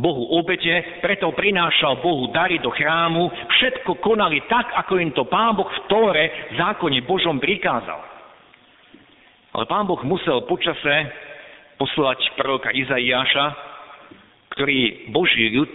Bohu 0.00 0.32
obete, 0.32 1.04
preto 1.04 1.28
prinášal 1.36 2.00
Bohu 2.00 2.32
dary 2.32 2.56
do 2.56 2.72
chrámu, 2.72 3.28
všetko 3.52 4.00
konali 4.00 4.48
tak, 4.48 4.72
ako 4.80 4.96
im 4.96 5.12
to 5.12 5.28
Pán 5.28 5.60
Boh 5.60 5.68
v 5.68 5.80
Tóre 5.92 6.24
zákone 6.56 7.04
Božom 7.04 7.36
prikázal. 7.36 8.00
Ale 9.52 9.68
Pán 9.68 9.84
Boh 9.84 10.00
musel 10.08 10.40
počase 10.48 11.25
poslať 11.76 12.20
proroka 12.36 12.72
Izaiáša, 12.72 13.44
ktorý 14.56 15.12
Boží 15.12 15.52
ľud 15.52 15.72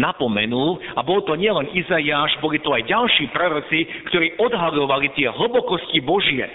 napomenul 0.00 0.80
a 0.96 1.04
bol 1.04 1.20
to 1.28 1.36
nielen 1.36 1.68
Izaiáš, 1.76 2.40
boli 2.40 2.56
to 2.64 2.72
aj 2.72 2.88
ďalší 2.88 3.28
proroci, 3.28 3.84
ktorí 4.08 4.40
odhalovali 4.40 5.12
tie 5.12 5.28
hlbokosti 5.28 6.00
Božie. 6.00 6.48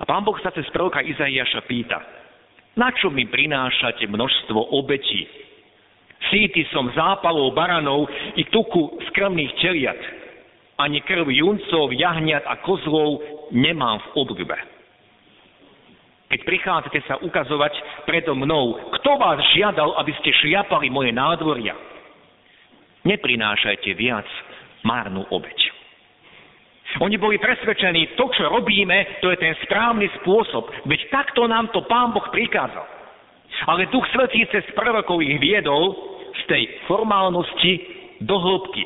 A 0.00 0.08
pán 0.08 0.24
Boh 0.24 0.36
sa 0.40 0.50
cez 0.56 0.64
proroka 0.72 1.04
Izaiáša 1.04 1.68
pýta, 1.68 2.00
na 2.72 2.88
čo 2.96 3.12
mi 3.12 3.28
prinášate 3.28 4.08
množstvo 4.08 4.72
obetí? 4.72 5.28
Síty 6.32 6.64
som 6.72 6.88
zápalov 6.96 7.52
baranov 7.52 8.08
i 8.40 8.48
tuku 8.48 8.96
skromných 9.12 9.52
teliat. 9.60 10.00
Ani 10.80 11.04
krv 11.04 11.28
juncov, 11.28 11.92
jahniat 11.92 12.48
a 12.48 12.56
kozlov 12.64 13.20
nemám 13.52 14.00
v 14.00 14.24
obľúbe 14.24 14.71
keď 16.32 16.48
prichádzate 16.48 17.00
sa 17.04 17.20
ukazovať 17.20 17.76
predo 18.08 18.32
mnou, 18.32 18.80
kto 18.96 19.20
vás 19.20 19.36
žiadal, 19.52 19.92
aby 20.00 20.16
ste 20.16 20.32
šliapali 20.32 20.88
moje 20.88 21.12
nádvoria? 21.12 21.76
Neprinášajte 23.04 23.92
viac 23.92 24.24
márnu 24.80 25.28
obeď. 25.28 25.60
Oni 27.04 27.20
boli 27.20 27.36
presvedčení, 27.36 28.16
to, 28.16 28.32
čo 28.32 28.48
robíme, 28.48 29.20
to 29.20 29.28
je 29.28 29.44
ten 29.44 29.52
správny 29.68 30.08
spôsob, 30.24 30.72
veď 30.88 31.12
takto 31.12 31.44
nám 31.44 31.68
to 31.68 31.84
Pán 31.84 32.16
Boh 32.16 32.24
prikázal. 32.32 32.84
Ale 33.68 33.92
Duch 33.92 34.08
Svetý 34.16 34.48
cez 34.48 34.64
prorokov 34.72 35.20
ich 35.20 35.36
viedol 35.36 35.92
z 36.32 36.42
tej 36.48 36.62
formálnosti 36.88 37.72
do 38.24 38.40
hĺbky. 38.40 38.84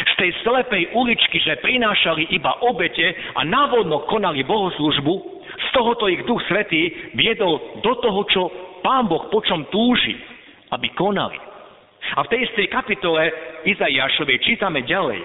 Z 0.00 0.12
tej 0.16 0.32
slepej 0.48 0.96
uličky, 0.96 1.44
že 1.44 1.60
prinášali 1.60 2.32
iba 2.32 2.56
obete 2.64 3.12
a 3.36 3.44
návodno 3.44 4.08
konali 4.08 4.40
bohoslužbu, 4.48 5.29
z 5.70 5.78
tohoto 5.78 6.10
ich 6.10 6.26
Duch 6.26 6.42
Svetý 6.50 7.14
viedol 7.14 7.78
do 7.78 7.94
toho, 8.02 8.20
čo 8.26 8.42
Pán 8.82 9.06
Boh 9.06 9.30
po 9.30 9.38
čom 9.46 9.70
túži, 9.70 10.18
aby 10.74 10.90
konali. 10.98 11.38
A 12.18 12.26
v 12.26 12.30
tej 12.32 12.50
istej 12.50 12.66
kapitole 12.74 13.30
Izaiášovej 13.62 14.42
čítame 14.42 14.82
ďalej. 14.82 15.22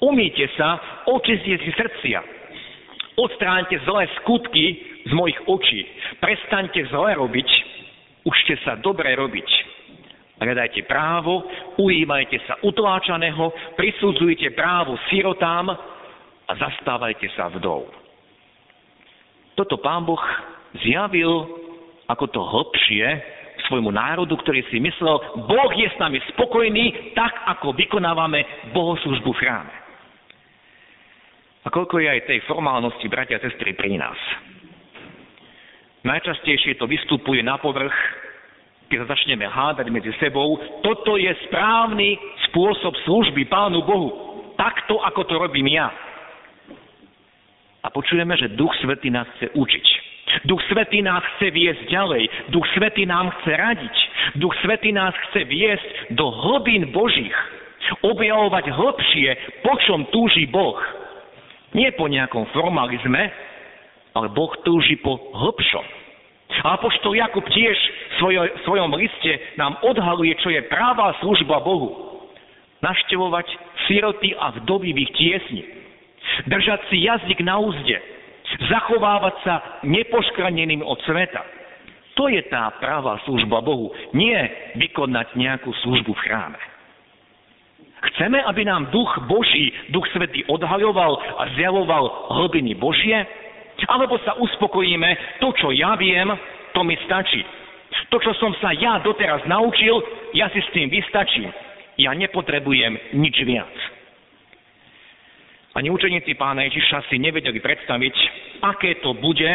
Umýte 0.00 0.48
sa, 0.56 0.80
očistie 1.12 1.60
si 1.60 1.70
srdcia. 1.76 2.24
Odstráňte 3.16 3.80
zlé 3.84 4.08
skutky 4.22 4.64
z 5.04 5.12
mojich 5.12 5.40
očí. 5.48 5.84
Prestaňte 6.20 6.88
zlé 6.92 7.16
robiť, 7.16 7.48
učte 8.24 8.56
sa 8.64 8.80
dobre 8.80 9.12
robiť. 9.16 9.48
Hľadajte 10.36 10.84
právo, 10.84 11.48
ujímajte 11.80 12.36
sa 12.44 12.60
utláčaného, 12.60 13.52
prisudzujte 13.72 14.52
právo 14.52 15.00
sirotám 15.08 15.72
a 16.44 16.52
zastávajte 16.60 17.32
sa 17.32 17.48
vdov. 17.56 18.05
Toto 19.56 19.80
pán 19.80 20.04
Boh 20.04 20.20
zjavil 20.84 21.48
ako 22.06 22.24
to 22.30 22.40
hlbšie 22.44 23.06
svojmu 23.66 23.90
národu, 23.90 24.36
ktorý 24.38 24.62
si 24.70 24.78
myslel, 24.78 25.18
Boh 25.48 25.72
je 25.74 25.88
s 25.90 25.96
nami 25.98 26.22
spokojný, 26.36 27.16
tak 27.18 27.34
ako 27.56 27.74
vykonávame 27.74 28.70
bohoslužbu 28.70 29.32
v 29.34 29.40
chráme. 29.42 29.74
A 31.66 31.68
koľko 31.72 31.98
je 31.98 32.06
aj 32.06 32.30
tej 32.30 32.46
formálnosti, 32.46 33.10
bratia 33.10 33.42
a 33.42 33.42
sestry, 33.42 33.74
pri 33.74 33.98
nás. 33.98 34.14
Najčastejšie 36.06 36.78
to 36.78 36.86
vystupuje 36.86 37.42
na 37.42 37.58
povrch, 37.58 37.96
keď 38.86 39.02
sa 39.02 39.18
začneme 39.18 39.42
hádať 39.50 39.90
medzi 39.90 40.14
sebou. 40.22 40.62
Toto 40.86 41.18
je 41.18 41.34
správny 41.50 42.14
spôsob 42.46 42.94
služby 43.02 43.50
Pánu 43.50 43.82
Bohu. 43.82 44.10
Takto, 44.54 45.02
ako 45.02 45.26
to 45.26 45.34
robím 45.42 45.74
ja. 45.74 45.90
A 47.86 47.94
počujeme, 47.94 48.34
že 48.34 48.58
Duch 48.58 48.74
Svetý 48.82 49.14
nás 49.14 49.30
chce 49.38 49.54
učiť. 49.54 49.86
Duch 50.50 50.58
Svetý 50.66 51.06
nás 51.06 51.22
chce 51.38 51.54
viesť 51.54 51.86
ďalej. 51.86 52.50
Duch 52.50 52.66
Svetý 52.74 53.06
nám 53.06 53.30
chce 53.38 53.52
radiť. 53.54 53.96
Duch 54.42 54.50
Svetý 54.58 54.90
nás 54.90 55.14
chce 55.30 55.46
viesť 55.46 56.18
do 56.18 56.26
hlbín 56.26 56.90
Božích. 56.90 57.36
Objavovať 58.02 58.74
hlbšie, 58.74 59.28
po 59.62 59.78
čom 59.86 60.10
túži 60.10 60.50
Boh. 60.50 60.74
Nie 61.78 61.94
po 61.94 62.10
nejakom 62.10 62.50
formalizme, 62.50 63.30
ale 64.18 64.34
Boh 64.34 64.50
túži 64.66 64.98
po 64.98 65.14
hlbšom. 65.30 65.86
A 66.66 66.74
apoštol 66.74 67.14
Jakub 67.14 67.46
tiež 67.46 67.78
v 68.18 68.60
svojom 68.66 68.90
liste 68.98 69.30
nám 69.54 69.78
odhaluje, 69.86 70.34
čo 70.42 70.50
je 70.50 70.66
práva 70.66 71.14
služba 71.22 71.62
Bohu. 71.62 72.18
Naštevovať 72.82 73.46
siroty 73.86 74.34
a 74.34 74.58
vdovy 74.58 74.90
v 74.90 74.98
ich 75.06 75.12
tiesni 75.14 75.75
držať 76.44 76.80
si 76.92 77.08
jazyk 77.08 77.40
na 77.40 77.56
úzde, 77.56 77.96
zachovávať 78.68 79.34
sa 79.42 79.54
nepoškraneným 79.82 80.84
od 80.84 81.00
sveta. 81.08 81.42
To 82.16 82.32
je 82.32 82.40
tá 82.48 82.72
práva 82.80 83.20
služba 83.28 83.60
Bohu, 83.60 83.92
nie 84.16 84.36
vykonať 84.80 85.36
nejakú 85.36 85.68
službu 85.84 86.16
v 86.16 86.24
chráme. 86.24 86.60
Chceme, 88.12 88.40
aby 88.44 88.64
nám 88.64 88.88
duch 88.92 89.08
Boží, 89.28 89.72
duch 89.92 90.06
Svetý 90.12 90.44
odhaľoval 90.48 91.16
a 91.16 91.42
zjavoval 91.56 92.04
hlbiny 92.40 92.76
Božie? 92.76 93.24
Alebo 93.88 94.16
sa 94.24 94.36
uspokojíme, 94.40 95.40
to, 95.44 95.52
čo 95.52 95.68
ja 95.72 95.92
viem, 96.00 96.32
to 96.72 96.80
mi 96.84 96.96
stačí. 97.04 97.44
To, 98.08 98.16
čo 98.20 98.32
som 98.40 98.52
sa 98.60 98.72
ja 98.72 99.00
doteraz 99.00 99.44
naučil, 99.44 100.00
ja 100.32 100.48
si 100.52 100.60
s 100.60 100.72
tým 100.72 100.88
vystačím. 100.88 101.52
Ja 101.96 102.12
nepotrebujem 102.12 103.16
nič 103.16 103.36
viac. 103.44 103.95
Ani 105.76 105.92
učeníci 105.92 106.32
pána 106.40 106.64
Ježiša 106.64 107.12
si 107.12 107.20
nevedeli 107.20 107.60
predstaviť, 107.60 108.14
aké 108.64 108.96
to 109.04 109.12
bude, 109.12 109.52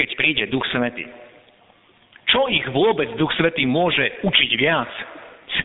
keď 0.00 0.08
príde 0.16 0.44
Duch 0.48 0.64
Svetý. 0.72 1.04
Čo 2.32 2.48
ich 2.48 2.64
vôbec 2.72 3.12
Duch 3.20 3.28
Svetý 3.36 3.68
môže 3.68 4.24
učiť 4.24 4.50
viac? 4.56 4.88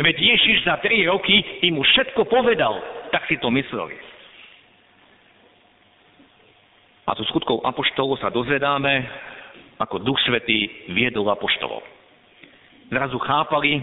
Veď 0.03 0.19
Ježiš 0.19 0.67
za 0.67 0.83
tri 0.83 1.07
roky 1.07 1.63
im 1.63 1.79
už 1.79 1.87
všetko 1.95 2.27
povedal, 2.27 2.75
tak 3.15 3.23
si 3.31 3.39
to 3.39 3.47
mysleli. 3.47 3.95
A 7.07 7.15
tu 7.15 7.23
skutkov 7.31 7.63
apoštolov 7.63 8.19
sa 8.19 8.29
dozvedáme, 8.29 9.07
ako 9.79 10.03
Duch 10.03 10.19
Svetý 10.27 10.91
viedol 10.91 11.31
apoštolov. 11.31 11.81
Zrazu 12.91 13.17
chápali, 13.23 13.79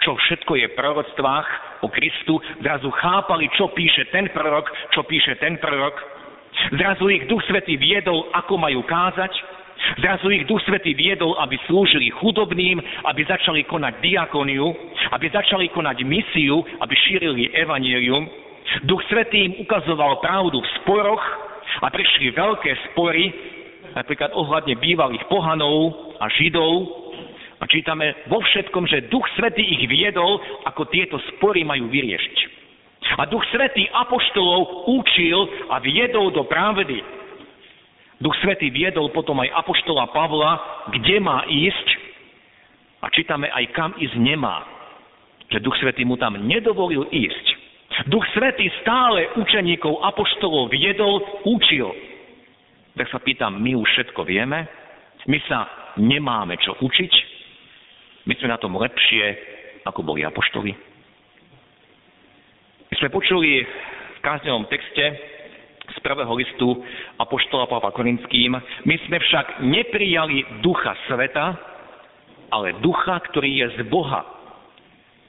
čo 0.00 0.16
všetko 0.16 0.52
je 0.56 0.66
v 0.72 0.76
proroctvách 0.76 1.48
o 1.84 1.88
Kristu, 1.92 2.40
zrazu 2.64 2.88
chápali, 2.92 3.48
čo 3.56 3.68
píše 3.72 4.08
ten 4.08 4.28
prorok, 4.32 4.68
čo 4.96 5.04
píše 5.04 5.36
ten 5.36 5.60
prorok. 5.60 5.96
Zrazu 6.76 7.08
ich 7.08 7.24
Duch 7.28 7.44
Svetý 7.48 7.76
viedol, 7.76 8.28
ako 8.32 8.60
majú 8.60 8.84
kázať. 8.84 9.32
Zrazu 10.00 10.28
ich 10.32 10.44
Duch 10.44 10.60
Svetý 10.68 10.92
viedol, 10.92 11.36
aby 11.40 11.56
slúžili 11.64 12.12
chudobným, 12.20 12.80
aby 13.08 13.24
začali 13.24 13.64
konať 13.64 14.00
diakoniu, 14.04 14.68
aby 15.16 15.26
začali 15.32 15.72
konať 15.72 16.04
misiu, 16.04 16.60
aby 16.84 16.94
šírili 16.96 17.52
evanielium. 17.56 18.28
Duch 18.84 19.00
Svetý 19.08 19.52
im 19.52 19.54
ukazoval 19.64 20.20
pravdu 20.20 20.60
v 20.60 20.72
sporoch 20.80 21.24
a 21.80 21.88
prišli 21.88 22.32
veľké 22.36 22.92
spory, 22.92 23.32
napríklad 23.96 24.36
ohľadne 24.36 24.76
bývalých 24.78 25.24
pohanov 25.32 26.12
a 26.20 26.28
židov, 26.28 27.00
a 27.60 27.64
čítame 27.68 28.24
vo 28.32 28.40
všetkom, 28.40 28.88
že 28.88 29.12
Duch 29.12 29.28
Svetý 29.36 29.60
ich 29.60 29.84
viedol, 29.84 30.40
ako 30.64 30.88
tieto 30.88 31.20
spory 31.36 31.60
majú 31.60 31.92
vyriešiť. 31.92 32.38
A 33.20 33.28
Duch 33.28 33.44
Svetý 33.52 33.84
apoštolov 33.92 34.88
učil 34.88 35.68
a 35.68 35.76
viedol 35.84 36.32
do 36.32 36.48
pravdy. 36.48 37.04
Duch 38.20 38.36
Svetý 38.40 38.72
viedol 38.72 39.12
potom 39.12 39.44
aj 39.44 39.52
apoštola 39.60 40.08
Pavla, 40.08 40.52
kde 40.88 41.20
má 41.20 41.44
ísť 41.48 41.88
a 43.04 43.12
čítame 43.12 43.52
aj 43.52 43.64
kam 43.76 43.92
ísť 43.96 44.16
nemá. 44.16 44.64
Že 45.52 45.60
Duch 45.60 45.76
Svetý 45.84 46.08
mu 46.08 46.16
tam 46.16 46.40
nedovolil 46.40 47.12
ísť. 47.12 47.46
Duch 48.08 48.24
Svetý 48.32 48.72
stále 48.80 49.36
učeníkov 49.36 50.00
apoštolov 50.00 50.72
viedol, 50.72 51.20
učil. 51.44 51.92
Tak 52.96 53.08
sa 53.12 53.20
pýtam, 53.20 53.60
my 53.60 53.76
už 53.76 53.84
všetko 53.84 54.24
vieme? 54.24 54.64
My 55.28 55.38
sa 55.44 55.68
nemáme 56.00 56.56
čo 56.56 56.72
učiť? 56.80 57.29
My 58.30 58.38
sme 58.38 58.54
na 58.54 58.62
tom 58.62 58.78
lepšie, 58.78 59.24
ako 59.82 60.06
boli 60.06 60.22
apoštoli. 60.22 60.70
My 62.86 62.94
sme 63.02 63.10
počuli 63.10 63.66
v 63.66 64.18
káznevom 64.22 64.70
texte 64.70 65.02
z 65.90 65.98
prvého 65.98 66.30
listu 66.38 66.78
Apoštola 67.18 67.66
Pavla 67.66 67.90
Korinským, 67.90 68.54
my 68.86 68.96
sme 69.10 69.18
však 69.18 69.66
neprijali 69.66 70.62
ducha 70.62 70.94
sveta, 71.10 71.58
ale 72.54 72.78
ducha, 72.78 73.18
ktorý 73.18 73.66
je 73.66 73.66
z 73.74 73.90
Boha, 73.90 74.22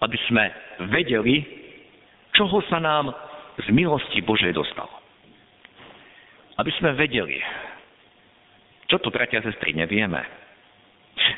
aby 0.06 0.18
sme 0.30 0.54
vedeli, 0.94 1.42
čoho 2.38 2.62
sa 2.70 2.78
nám 2.78 3.10
z 3.66 3.68
milosti 3.74 4.22
Božej 4.22 4.54
dostalo. 4.54 4.94
Aby 6.62 6.70
sme 6.78 6.94
vedeli, 6.94 7.42
čo 8.94 9.02
to, 9.02 9.10
bratia 9.10 9.42
a 9.42 9.46
sestry, 9.50 9.74
nevieme. 9.74 10.22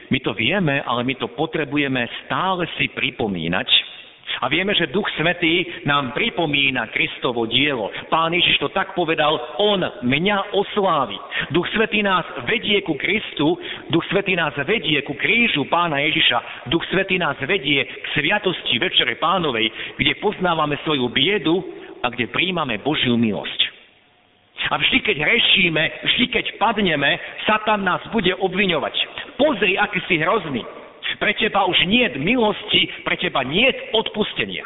My 0.09 0.19
to 0.21 0.33
vieme, 0.33 0.81
ale 0.81 1.03
my 1.03 1.15
to 1.17 1.31
potrebujeme 1.33 2.05
stále 2.25 2.69
si 2.77 2.88
pripomínať, 2.93 3.93
a 4.41 4.49
vieme, 4.49 4.73
že 4.73 4.89
Duch 4.89 5.05
Svetý 5.13 5.86
nám 5.86 6.12
pripomína 6.17 6.89
Kristovo 6.89 7.45
dielo. 7.45 7.91
Pán 8.09 8.33
Ježiš 8.33 8.57
to 8.59 8.69
tak 8.73 8.97
povedal, 8.97 9.38
On 9.62 9.79
mňa 10.03 10.57
oslávi. 10.57 11.15
Duch 11.53 11.67
Svetý 11.71 12.01
nás 12.01 12.25
vedie 12.49 12.81
ku 12.81 12.97
Kristu, 12.97 13.55
Duch 13.93 14.03
Svetý 14.09 14.33
nás 14.33 14.55
vedie 14.65 14.99
ku 15.05 15.13
krížu 15.13 15.69
Pána 15.69 16.01
Ježiša, 16.09 16.67
Duch 16.73 16.83
Svetý 16.89 17.21
nás 17.21 17.38
vedie 17.45 17.86
k 17.86 18.05
sviatosti 18.17 18.81
Večere 18.81 19.15
Pánovej, 19.21 19.69
kde 20.01 20.17
poznávame 20.17 20.81
svoju 20.81 21.07
biedu 21.13 21.62
a 22.01 22.09
kde 22.09 22.27
príjmame 22.27 22.81
Božiu 22.81 23.15
milosť. 23.15 23.59
A 24.71 24.79
vždy, 24.79 25.03
keď 25.03 25.17
hrešíme, 25.19 25.83
vždy, 26.07 26.25
keď 26.31 26.45
padneme, 26.55 27.19
Satan 27.43 27.83
nás 27.83 27.99
bude 28.15 28.31
obviňovať. 28.31 28.95
Pozri, 29.38 29.78
aký 29.78 30.00
si 30.06 30.22
hrozný. 30.22 30.63
Pre 31.19 31.34
teba 31.38 31.67
už 31.69 31.78
nie 31.86 32.08
je 32.10 32.17
milosti, 32.17 32.89
pre 33.06 33.15
teba 33.19 33.46
nie 33.46 33.69
je 33.69 33.93
odpustenia. 33.93 34.65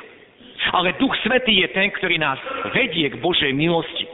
Ale 0.73 0.97
Duch 0.97 1.13
Svetý 1.23 1.63
je 1.63 1.69
ten, 1.71 1.91
ktorý 1.93 2.17
nás 2.17 2.39
vedie 2.73 3.07
k 3.13 3.19
Božej 3.21 3.53
milosti. 3.53 4.05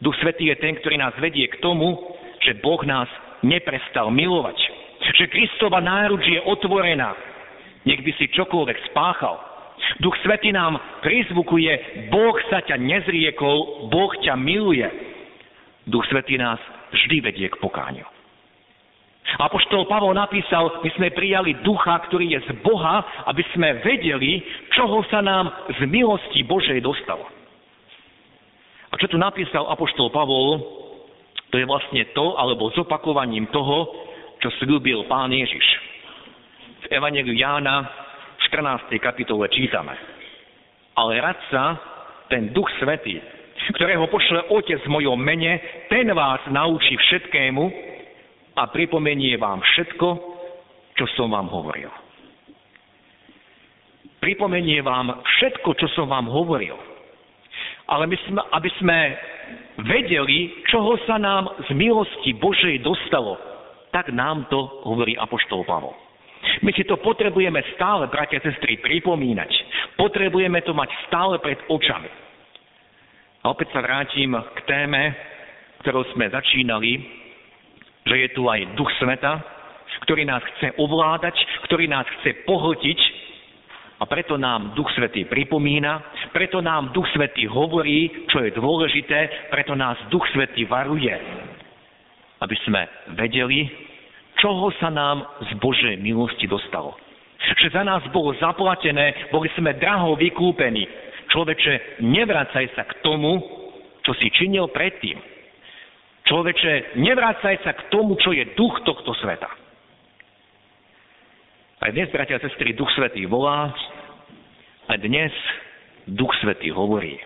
Duch 0.00 0.16
Svetý 0.20 0.48
je 0.52 0.56
ten, 0.58 0.76
ktorý 0.80 0.96
nás 0.96 1.14
vedie 1.20 1.48
k 1.48 1.60
tomu, 1.60 1.96
že 2.40 2.56
Boh 2.60 2.80
nás 2.84 3.08
neprestal 3.44 4.08
milovať. 4.08 4.56
Že 5.16 5.32
Kristova 5.32 5.80
náruč 5.80 6.24
je 6.28 6.40
otvorená. 6.44 7.16
Nech 7.84 8.00
by 8.04 8.12
si 8.20 8.28
čokoľvek 8.32 8.92
spáchal. 8.92 9.36
Duch 10.00 10.16
Svetý 10.24 10.52
nám 10.52 10.76
prizvukuje, 11.00 11.72
Boh 12.12 12.36
sa 12.52 12.60
ťa 12.64 12.76
nezriekol, 12.76 13.88
Boh 13.88 14.12
ťa 14.20 14.36
miluje. 14.36 14.86
Duch 15.88 16.04
Svetý 16.12 16.36
nás 16.36 16.60
vždy 16.92 17.16
vedie 17.24 17.48
k 17.48 17.60
pokáňu. 17.60 18.04
Apoštol 19.40 19.88
Pavol 19.88 20.12
napísal, 20.12 20.84
my 20.84 20.90
sme 21.00 21.08
prijali 21.16 21.56
ducha, 21.64 21.96
ktorý 22.08 22.36
je 22.36 22.40
z 22.44 22.50
Boha, 22.60 23.00
aby 23.30 23.40
sme 23.56 23.80
vedeli, 23.80 24.44
čoho 24.76 25.00
sa 25.08 25.24
nám 25.24 25.48
z 25.80 25.80
milosti 25.88 26.44
Božej 26.44 26.82
dostalo. 26.84 27.24
A 28.90 28.94
čo 29.00 29.06
tu 29.08 29.16
napísal 29.16 29.64
Apoštol 29.70 30.12
Pavol, 30.12 30.60
to 31.48 31.56
je 31.56 31.64
vlastne 31.64 32.04
to, 32.12 32.36
alebo 32.36 32.74
zopakovaním 32.74 33.48
toho, 33.48 33.86
čo 34.44 34.52
slúbil 34.60 35.08
Pán 35.08 35.32
Ježiš. 35.32 35.66
V 36.84 36.86
Evangeliu 36.92 37.36
Jána 37.36 37.86
v 38.36 38.40
14. 38.50 38.92
kapitole 39.00 39.48
čítame. 39.48 39.94
Ale 41.00 41.22
radca, 41.22 41.80
ten 42.28 42.50
Duch 42.52 42.68
Svetý, 42.76 43.20
ktorého 43.72 44.10
pošle 44.10 44.52
Otec 44.52 44.82
v 44.84 44.92
mojom 45.00 45.16
mene, 45.16 45.86
ten 45.88 46.08
vás 46.12 46.40
naučí 46.50 46.96
všetkému 46.96 47.89
a 48.60 48.68
pripomenie 48.68 49.40
vám 49.40 49.64
všetko, 49.64 50.08
čo 50.92 51.04
som 51.16 51.32
vám 51.32 51.48
hovoril. 51.48 51.88
Pripomenie 54.20 54.84
vám 54.84 55.16
všetko, 55.24 55.80
čo 55.80 55.88
som 55.96 56.12
vám 56.12 56.28
hovoril. 56.28 56.76
Ale 57.88 58.04
my 58.04 58.16
sme, 58.28 58.40
aby 58.52 58.70
sme 58.76 58.98
vedeli, 59.80 60.60
čoho 60.68 61.00
sa 61.08 61.16
nám 61.16 61.48
z 61.64 61.72
milosti 61.72 62.36
Božej 62.36 62.84
dostalo, 62.84 63.40
tak 63.96 64.12
nám 64.12 64.44
to 64.52 64.60
hovorí 64.84 65.16
Apoštol 65.16 65.64
Pavol. 65.64 65.96
My 66.60 66.70
si 66.76 66.84
to 66.84 67.00
potrebujeme 67.00 67.64
stále, 67.74 68.12
bratia 68.12 68.40
a 68.40 68.44
sestry, 68.44 68.76
pripomínať. 68.80 69.50
Potrebujeme 69.96 70.60
to 70.68 70.76
mať 70.76 70.92
stále 71.08 71.40
pred 71.40 71.56
očami. 71.68 72.08
A 73.40 73.48
opäť 73.48 73.72
sa 73.72 73.80
vrátim 73.80 74.36
k 74.36 74.58
téme, 74.68 75.16
ktorou 75.80 76.04
sme 76.12 76.28
začínali, 76.28 77.19
že 78.10 78.26
je 78.26 78.28
tu 78.34 78.50
aj 78.50 78.74
duch 78.74 78.90
sveta, 78.98 79.38
ktorý 80.02 80.26
nás 80.26 80.42
chce 80.56 80.74
ovládať, 80.82 81.38
ktorý 81.70 81.86
nás 81.86 82.02
chce 82.18 82.42
pohltiť 82.42 82.98
a 84.00 84.08
preto 84.08 84.40
nám 84.40 84.72
Duch 84.72 84.88
Svetý 84.96 85.28
pripomína, 85.28 86.00
preto 86.32 86.64
nám 86.64 86.90
Duch 86.96 87.06
Svetý 87.12 87.44
hovorí, 87.46 88.26
čo 88.32 88.40
je 88.40 88.50
dôležité, 88.56 89.52
preto 89.52 89.76
nás 89.76 90.00
Duch 90.08 90.24
Svetý 90.32 90.64
varuje, 90.64 91.12
aby 92.40 92.56
sme 92.64 92.88
vedeli, 93.14 93.68
čoho 94.40 94.72
sa 94.80 94.88
nám 94.88 95.20
z 95.46 95.50
Božej 95.60 96.00
milosti 96.00 96.48
dostalo. 96.48 96.96
Že 97.60 97.76
za 97.76 97.84
nás 97.84 98.00
bolo 98.08 98.32
zaplatené, 98.40 99.28
boli 99.28 99.52
sme 99.52 99.76
draho 99.76 100.16
vykúpení. 100.16 100.88
Človeče, 101.28 102.00
nevracaj 102.00 102.72
sa 102.72 102.88
k 102.88 103.04
tomu, 103.04 103.36
čo 104.00 104.16
si 104.16 104.32
činil 104.32 104.72
predtým. 104.72 105.39
Človeče, 106.30 106.94
nevrácaj 107.02 107.58
sa 107.66 107.74
k 107.74 107.90
tomu, 107.90 108.14
čo 108.22 108.30
je 108.30 108.54
duch 108.54 108.86
tohto 108.86 109.10
sveta. 109.18 109.50
Aj 111.82 111.90
dnes, 111.90 112.06
bratia 112.14 112.38
a 112.38 112.44
sestry, 112.46 112.70
duch 112.70 112.86
svetý 112.94 113.26
volá, 113.26 113.74
a 114.86 114.94
dnes 114.94 115.34
duch 116.06 116.30
svetý 116.38 116.70
hovorí. 116.70 117.18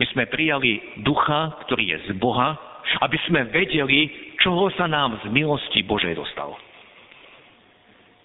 My 0.00 0.08
sme 0.08 0.24
prijali 0.24 1.04
ducha, 1.04 1.52
ktorý 1.68 1.84
je 1.84 1.98
z 2.08 2.10
Boha, 2.16 2.56
aby 3.04 3.20
sme 3.28 3.44
vedeli, 3.52 4.08
čoho 4.40 4.72
sa 4.72 4.88
nám 4.88 5.20
z 5.20 5.28
milosti 5.28 5.84
Božej 5.84 6.16
dostalo. 6.16 6.56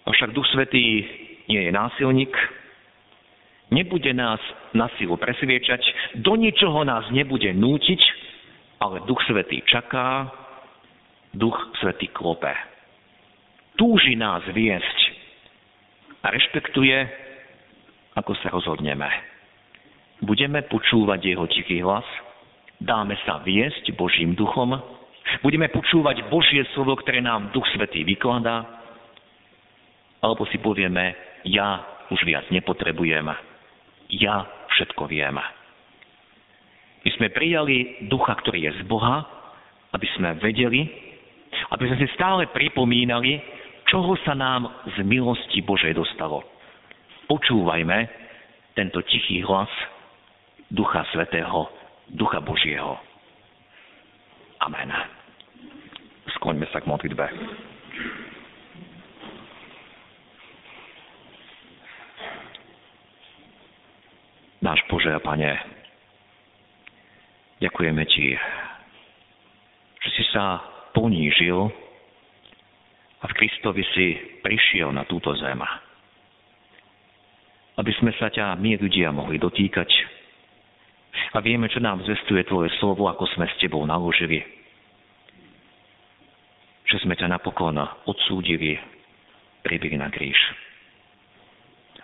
Avšak 0.07 0.31
duch 0.31 0.47
svetý 0.55 1.03
nie 1.51 1.59
je 1.67 1.71
násilník, 1.75 2.31
nebude 3.67 4.15
nás 4.15 4.39
na 4.71 4.87
silu 4.95 5.19
presviečať, 5.19 5.83
do 6.23 6.39
ničoho 6.39 6.87
nás 6.87 7.03
nebude 7.11 7.51
nútiť, 7.51 8.30
ale 8.81 9.05
Duch 9.05 9.21
Svetý 9.29 9.61
čaká, 9.69 10.25
Duch 11.37 11.55
Svetý 11.77 12.09
klope. 12.09 12.49
Túži 13.77 14.17
nás 14.17 14.41
viesť 14.49 14.99
a 16.25 16.33
rešpektuje, 16.33 16.97
ako 18.17 18.33
sa 18.41 18.49
rozhodneme. 18.49 19.07
Budeme 20.25 20.65
počúvať 20.65 21.19
jeho 21.21 21.45
tichý 21.49 21.85
hlas, 21.85 22.05
dáme 22.81 23.17
sa 23.23 23.41
viesť 23.45 23.93
Božím 23.93 24.33
duchom, 24.33 24.75
budeme 25.45 25.69
počúvať 25.69 26.27
Božie 26.33 26.65
slovo, 26.73 26.97
ktoré 26.99 27.21
nám 27.21 27.53
Duch 27.53 27.65
Svetý 27.77 28.01
vykladá, 28.01 28.65
alebo 30.21 30.45
si 30.49 30.57
povieme, 30.61 31.13
ja 31.45 31.81
už 32.13 32.21
viac 32.25 32.45
nepotrebujem, 32.53 33.25
ja 34.13 34.45
všetko 34.77 35.09
viem. 35.09 35.37
My 37.01 37.09
sme 37.17 37.27
prijali 37.33 38.05
ducha, 38.05 38.37
ktorý 38.37 38.69
je 38.69 38.71
z 38.77 38.81
Boha, 38.85 39.25
aby 39.91 40.07
sme 40.15 40.37
vedeli, 40.37 40.85
aby 41.73 41.83
sme 41.89 41.97
si 41.97 42.07
stále 42.13 42.47
pripomínali, 42.53 43.41
čoho 43.89 44.15
sa 44.23 44.37
nám 44.37 44.69
z 44.95 45.03
milosti 45.03 45.65
Božej 45.65 45.97
dostalo. 45.97 46.45
Počúvajme 47.25 48.07
tento 48.77 49.01
tichý 49.03 49.41
hlas 49.43 49.71
Ducha 50.71 51.03
Svetého, 51.11 51.67
Ducha 52.07 52.39
Božieho. 52.39 52.95
Amen. 54.61 54.93
Skloňme 56.37 56.69
sa 56.69 56.79
k 56.79 56.87
modlitbe. 56.87 57.25
Náš 64.61 64.79
Bože 64.85 65.09
a 65.09 65.17
Pane, 65.17 65.80
Ďakujeme 67.61 68.03
Ti, 68.09 68.27
že 70.01 70.09
si 70.17 70.23
sa 70.33 70.65
ponížil 70.97 71.69
a 73.21 73.25
v 73.29 73.37
Kristovi 73.37 73.85
si 73.93 74.17
prišiel 74.41 74.89
na 74.89 75.05
túto 75.05 75.29
zem. 75.37 75.61
Aby 77.77 77.93
sme 78.01 78.17
sa 78.17 78.33
ťa 78.33 78.57
my 78.57 78.81
ľudia 78.81 79.13
mohli 79.13 79.37
dotýkať. 79.37 79.93
A 81.37 81.39
vieme, 81.45 81.69
čo 81.69 81.77
nám 81.77 82.01
zvestuje 82.01 82.41
Tvoje 82.49 82.73
slovo, 82.81 83.05
ako 83.05 83.29
sme 83.37 83.45
s 83.45 83.53
Tebou 83.61 83.85
naložili. 83.85 84.41
Že 86.89 87.05
sme 87.05 87.13
ťa 87.13 87.29
napokon 87.29 87.77
odsúdili, 88.09 88.81
pribili 89.61 90.01
na 90.01 90.09
kríž. 90.09 90.37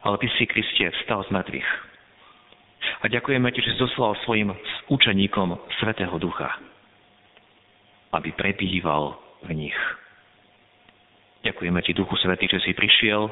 Ale 0.05 0.21
Ty 0.21 0.27
si, 0.37 0.45
Kristie, 0.45 0.93
vstal 1.01 1.25
z 1.25 1.33
mŕtvych 1.33 1.86
a 2.97 3.05
ďakujeme 3.05 3.47
Ti, 3.53 3.61
že 3.61 3.77
zoslal 3.77 4.17
svojim 4.25 4.49
učeníkom 4.89 5.53
Svetého 5.77 6.17
Ducha, 6.17 6.49
aby 8.13 8.33
prebýval 8.33 9.17
v 9.45 9.67
nich. 9.67 9.77
Ďakujeme 11.45 11.79
Ti, 11.85 11.91
Duchu 11.93 12.17
Svetý, 12.17 12.49
že 12.49 12.59
si 12.65 12.73
prišiel 12.73 13.29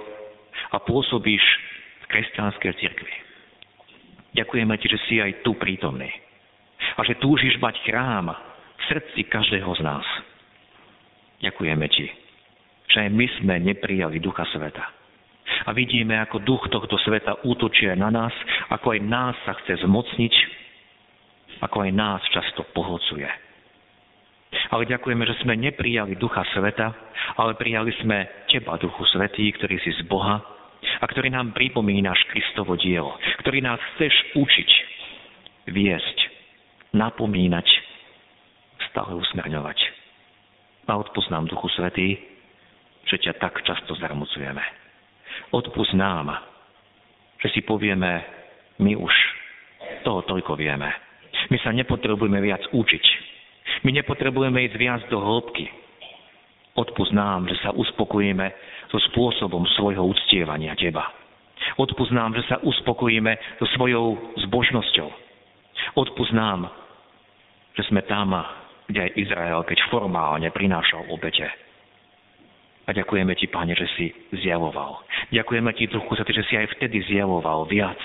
a 0.70 0.78
pôsobíš 0.78 1.44
v 2.02 2.06
kresťanskej 2.14 2.72
cirkvi. 2.78 3.16
Ďakujeme 4.38 4.74
Ti, 4.78 4.88
že 4.88 5.00
si 5.10 5.16
aj 5.18 5.42
tu 5.42 5.58
prítomný 5.58 6.14
a 6.96 7.02
že 7.02 7.18
túžiš 7.18 7.58
mať 7.58 7.82
chrám 7.84 8.30
v 8.32 8.82
srdci 8.88 9.26
každého 9.28 9.68
z 9.76 9.82
nás. 9.82 10.06
Ďakujeme 11.42 11.86
Ti, 11.90 12.08
že 12.94 12.98
aj 13.04 13.10
my 13.12 13.26
sme 13.42 13.56
neprijali 13.66 14.22
Ducha 14.22 14.46
Sveta. 14.54 14.95
A 15.66 15.74
vidíme, 15.74 16.14
ako 16.22 16.46
duch 16.46 16.64
tohto 16.70 16.96
sveta 17.02 17.42
útočí 17.42 17.90
na 17.98 18.14
nás, 18.14 18.34
ako 18.70 18.94
aj 18.94 19.00
nás 19.02 19.36
sa 19.46 19.58
chce 19.62 19.82
zmocniť, 19.82 20.34
ako 21.66 21.90
aj 21.90 21.92
nás 21.94 22.22
často 22.30 22.62
pohocuje. 22.74 23.26
Ale 24.72 24.88
ďakujeme, 24.88 25.24
že 25.26 25.40
sme 25.44 25.58
neprijali 25.58 26.16
Ducha 26.16 26.46
Sveta, 26.54 26.94
ale 27.36 27.60
prijali 27.60 27.92
sme 28.02 28.48
Teba, 28.48 28.80
Duchu 28.80 29.04
Svetý, 29.12 29.52
ktorý 29.52 29.78
si 29.84 29.92
z 29.94 30.02
Boha 30.08 30.42
a 31.02 31.06
ktorý 31.06 31.34
nám 31.34 31.52
pripomínaš 31.52 32.24
Kristovo 32.32 32.78
dielo, 32.80 33.18
ktorý 33.44 33.60
nás 33.66 33.82
chceš 33.96 34.14
učiť, 34.38 34.70
viesť, 35.74 36.18
napomínať, 36.94 37.68
stále 38.92 39.18
usmerňovať. 39.18 39.80
A 40.86 40.94
odpust 41.02 41.34
nám, 41.34 41.50
Duchu 41.50 41.68
Svetý, 41.74 42.16
že 43.10 43.18
ťa 43.18 43.42
tak 43.42 43.60
často 43.66 43.98
zarmucujeme. 43.98 44.85
Odpust 45.52 45.94
nám, 45.96 46.34
že 47.40 47.52
si 47.54 47.62
povieme, 47.62 48.24
my 48.80 48.94
už 48.98 49.14
toho 50.04 50.22
toľko 50.26 50.58
vieme. 50.60 50.90
My 51.50 51.58
sa 51.62 51.70
nepotrebujeme 51.72 52.40
viac 52.42 52.64
učiť. 52.74 53.06
My 53.86 53.94
nepotrebujeme 53.94 54.66
ísť 54.66 54.76
viac 54.78 55.02
do 55.10 55.22
hĺbky. 55.22 55.70
Odpust 56.76 57.16
nám, 57.16 57.48
že 57.48 57.56
sa 57.64 57.72
uspokojíme 57.72 58.48
so 58.92 59.00
spôsobom 59.12 59.64
svojho 59.80 60.04
uctievania 60.06 60.76
Teba. 60.76 61.08
Odpust 61.80 62.12
nám, 62.12 62.36
že 62.36 62.44
sa 62.46 62.60
uspokojíme 62.62 63.62
so 63.62 63.66
svojou 63.80 64.36
zbožnosťou. 64.48 65.10
Odpust 65.96 66.36
nám, 66.36 66.68
že 67.80 67.88
sme 67.88 68.04
tam, 68.06 68.36
kde 68.88 69.08
aj 69.08 69.12
Izrael, 69.18 69.60
keď 69.64 69.78
formálne 69.88 70.50
prinášal 70.52 71.08
obete. 71.10 71.48
A 72.86 72.94
ďakujeme 72.94 73.34
Ti, 73.34 73.50
Pane, 73.50 73.74
že 73.74 73.90
si 73.98 74.14
zjavoval. 74.46 75.02
Ďakujeme 75.34 75.74
Ti, 75.74 75.90
Duchu 75.90 76.14
to, 76.14 76.30
že 76.30 76.46
si 76.46 76.54
aj 76.54 76.70
vtedy 76.78 77.02
zjavoval 77.10 77.66
viac, 77.66 77.98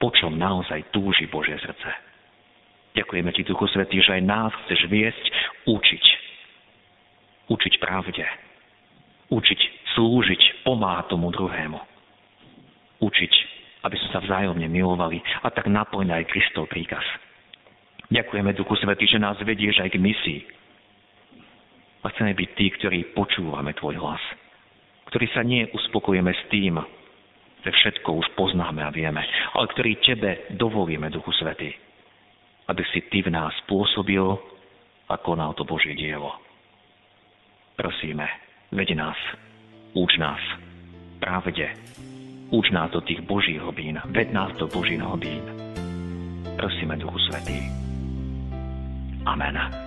po 0.00 0.08
čom 0.16 0.40
naozaj 0.40 0.88
túži 0.88 1.28
Božie 1.28 1.60
srdce. 1.60 1.90
Ďakujeme 2.96 3.30
Ti, 3.36 3.42
Duchu 3.44 3.68
Svetý, 3.68 4.00
že 4.00 4.16
aj 4.16 4.22
nás 4.24 4.52
chceš 4.64 4.88
viesť, 4.88 5.24
učiť. 5.68 6.04
Učiť 7.52 7.74
pravde. 7.76 8.24
Učiť 9.28 9.60
slúžiť, 9.94 10.64
pomáhať 10.64 11.12
tomu 11.12 11.28
druhému. 11.28 11.78
Učiť, 13.04 13.32
aby 13.84 13.96
sme 14.00 14.08
sa 14.16 14.20
vzájomne 14.24 14.64
milovali 14.64 15.20
a 15.44 15.52
tak 15.52 15.68
naplňať 15.68 16.24
aj 16.24 16.28
Kristov 16.32 16.72
príkaz. 16.72 17.04
Ďakujeme, 18.08 18.56
Duchu 18.56 18.74
Svetý, 18.80 19.04
že 19.08 19.20
nás 19.20 19.36
vedieš 19.44 19.80
aj 19.80 19.92
k 19.92 20.00
misii. 20.00 20.40
A 22.04 22.12
chceme 22.12 22.36
byť 22.36 22.50
tí, 22.52 22.66
ktorí 22.76 23.16
počúvame 23.16 23.72
Tvoj 23.72 23.96
hlas. 23.96 24.20
Ktorí 25.08 25.26
sa 25.32 25.40
nie 25.40 25.64
s 26.36 26.42
tým, 26.52 26.76
že 27.64 27.70
všetko 27.72 28.20
už 28.20 28.26
poznáme 28.36 28.84
a 28.84 28.92
vieme, 28.92 29.24
ale 29.56 29.66
ktorí 29.72 30.04
Tebe 30.04 30.52
dovolíme, 30.52 31.08
Duchu 31.08 31.32
Svetý, 31.32 31.72
aby 32.68 32.82
si 32.92 33.08
Ty 33.08 33.24
v 33.24 33.30
nás 33.32 33.56
pôsobil 33.64 34.20
a 35.08 35.14
konal 35.16 35.56
to 35.56 35.64
Božie 35.64 35.96
dielo. 35.96 36.28
Prosíme, 37.74 38.28
veď 38.68 39.00
nás, 39.00 39.18
uč 39.96 40.20
nás, 40.20 40.40
pravde, 41.24 41.72
uč 42.52 42.68
nás 42.68 42.92
do 42.92 43.00
tých 43.00 43.24
Božích 43.24 43.58
hlbín, 43.60 43.96
ved 44.12 44.28
nás 44.28 44.52
do 44.60 44.68
Božích 44.68 45.00
hlbín. 45.00 45.42
Prosíme, 46.60 47.00
Duchu 47.00 47.18
Svetý. 47.18 47.64
Amen. 49.24 49.83